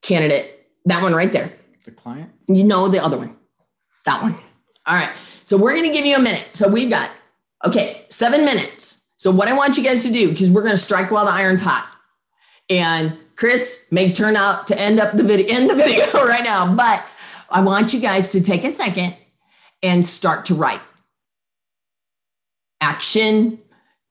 candidate, 0.01 0.65
that 0.85 1.01
one 1.01 1.13
right 1.13 1.31
there. 1.31 1.51
The 1.85 1.91
client? 1.91 2.31
You 2.47 2.63
know, 2.63 2.87
the 2.87 3.03
other 3.03 3.17
one, 3.17 3.35
that 4.05 4.21
one. 4.21 4.35
All 4.85 4.95
right. 4.95 5.11
So, 5.43 5.57
we're 5.57 5.73
going 5.73 5.91
to 5.91 5.93
give 5.93 6.05
you 6.05 6.15
a 6.15 6.21
minute. 6.21 6.53
So, 6.53 6.67
we've 6.67 6.89
got, 6.89 7.11
okay, 7.65 8.05
seven 8.09 8.45
minutes. 8.45 9.06
So 9.17 9.31
what 9.31 9.47
I 9.47 9.53
want 9.53 9.77
you 9.77 9.83
guys 9.83 10.03
to 10.03 10.11
do, 10.13 10.29
because 10.29 10.49
we're 10.49 10.61
going 10.61 10.75
to 10.75 10.81
strike 10.81 11.09
while 11.09 11.25
the 11.25 11.31
iron's 11.31 11.61
hot, 11.61 11.89
and 12.69 13.17
Chris 13.35 13.87
may 13.91 14.11
turn 14.11 14.35
out 14.35 14.67
to 14.67 14.79
end 14.79 14.99
up 14.99 15.15
the 15.15 15.23
video, 15.23 15.47
end 15.55 15.69
the 15.69 15.75
video 15.75 16.05
right 16.13 16.43
now, 16.43 16.73
but 16.73 17.03
I 17.49 17.61
want 17.61 17.93
you 17.93 17.99
guys 17.99 18.31
to 18.31 18.41
take 18.41 18.63
a 18.63 18.71
second 18.71 19.15
and 19.81 20.05
start 20.05 20.45
to 20.45 20.55
write. 20.55 20.81
Action 22.79 23.59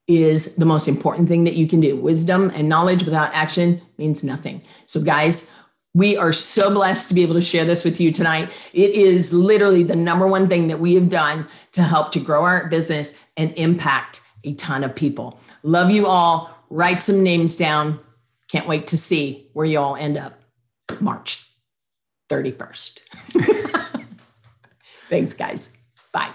is 0.08 0.56
the 0.56 0.64
most 0.64 0.88
important 0.88 1.28
thing 1.28 1.44
that 1.44 1.54
you 1.54 1.66
can 1.66 1.80
do. 1.80 1.96
Wisdom 1.96 2.50
and 2.54 2.68
knowledge 2.68 3.04
without 3.04 3.32
action 3.34 3.80
means 3.98 4.22
nothing. 4.22 4.62
So, 4.86 5.02
guys, 5.02 5.52
we 5.94 6.16
are 6.16 6.32
so 6.32 6.72
blessed 6.72 7.08
to 7.08 7.14
be 7.14 7.22
able 7.22 7.34
to 7.34 7.40
share 7.40 7.64
this 7.64 7.84
with 7.84 8.00
you 8.00 8.12
tonight. 8.12 8.50
It 8.72 8.92
is 8.92 9.32
literally 9.32 9.82
the 9.82 9.96
number 9.96 10.26
one 10.26 10.48
thing 10.48 10.68
that 10.68 10.78
we 10.78 10.94
have 10.94 11.08
done 11.08 11.48
to 11.72 11.82
help 11.82 12.12
to 12.12 12.20
grow 12.20 12.44
our 12.44 12.68
business 12.68 13.20
and 13.36 13.52
impact 13.54 14.20
a 14.46 14.54
ton 14.54 14.84
of 14.84 14.94
people. 14.94 15.38
Love 15.62 15.90
you 15.90 16.06
all. 16.06 16.50
Write 16.70 17.00
some 17.00 17.22
names 17.22 17.56
down. 17.56 18.00
Can't 18.48 18.66
wait 18.66 18.86
to 18.88 18.96
see 18.96 19.50
where 19.52 19.66
you 19.66 19.78
all 19.78 19.96
end 19.96 20.16
up 20.16 20.40
March 21.00 21.44
31st. 22.30 23.00
Thanks, 25.08 25.32
guys. 25.34 25.76
Bye. 26.12 26.30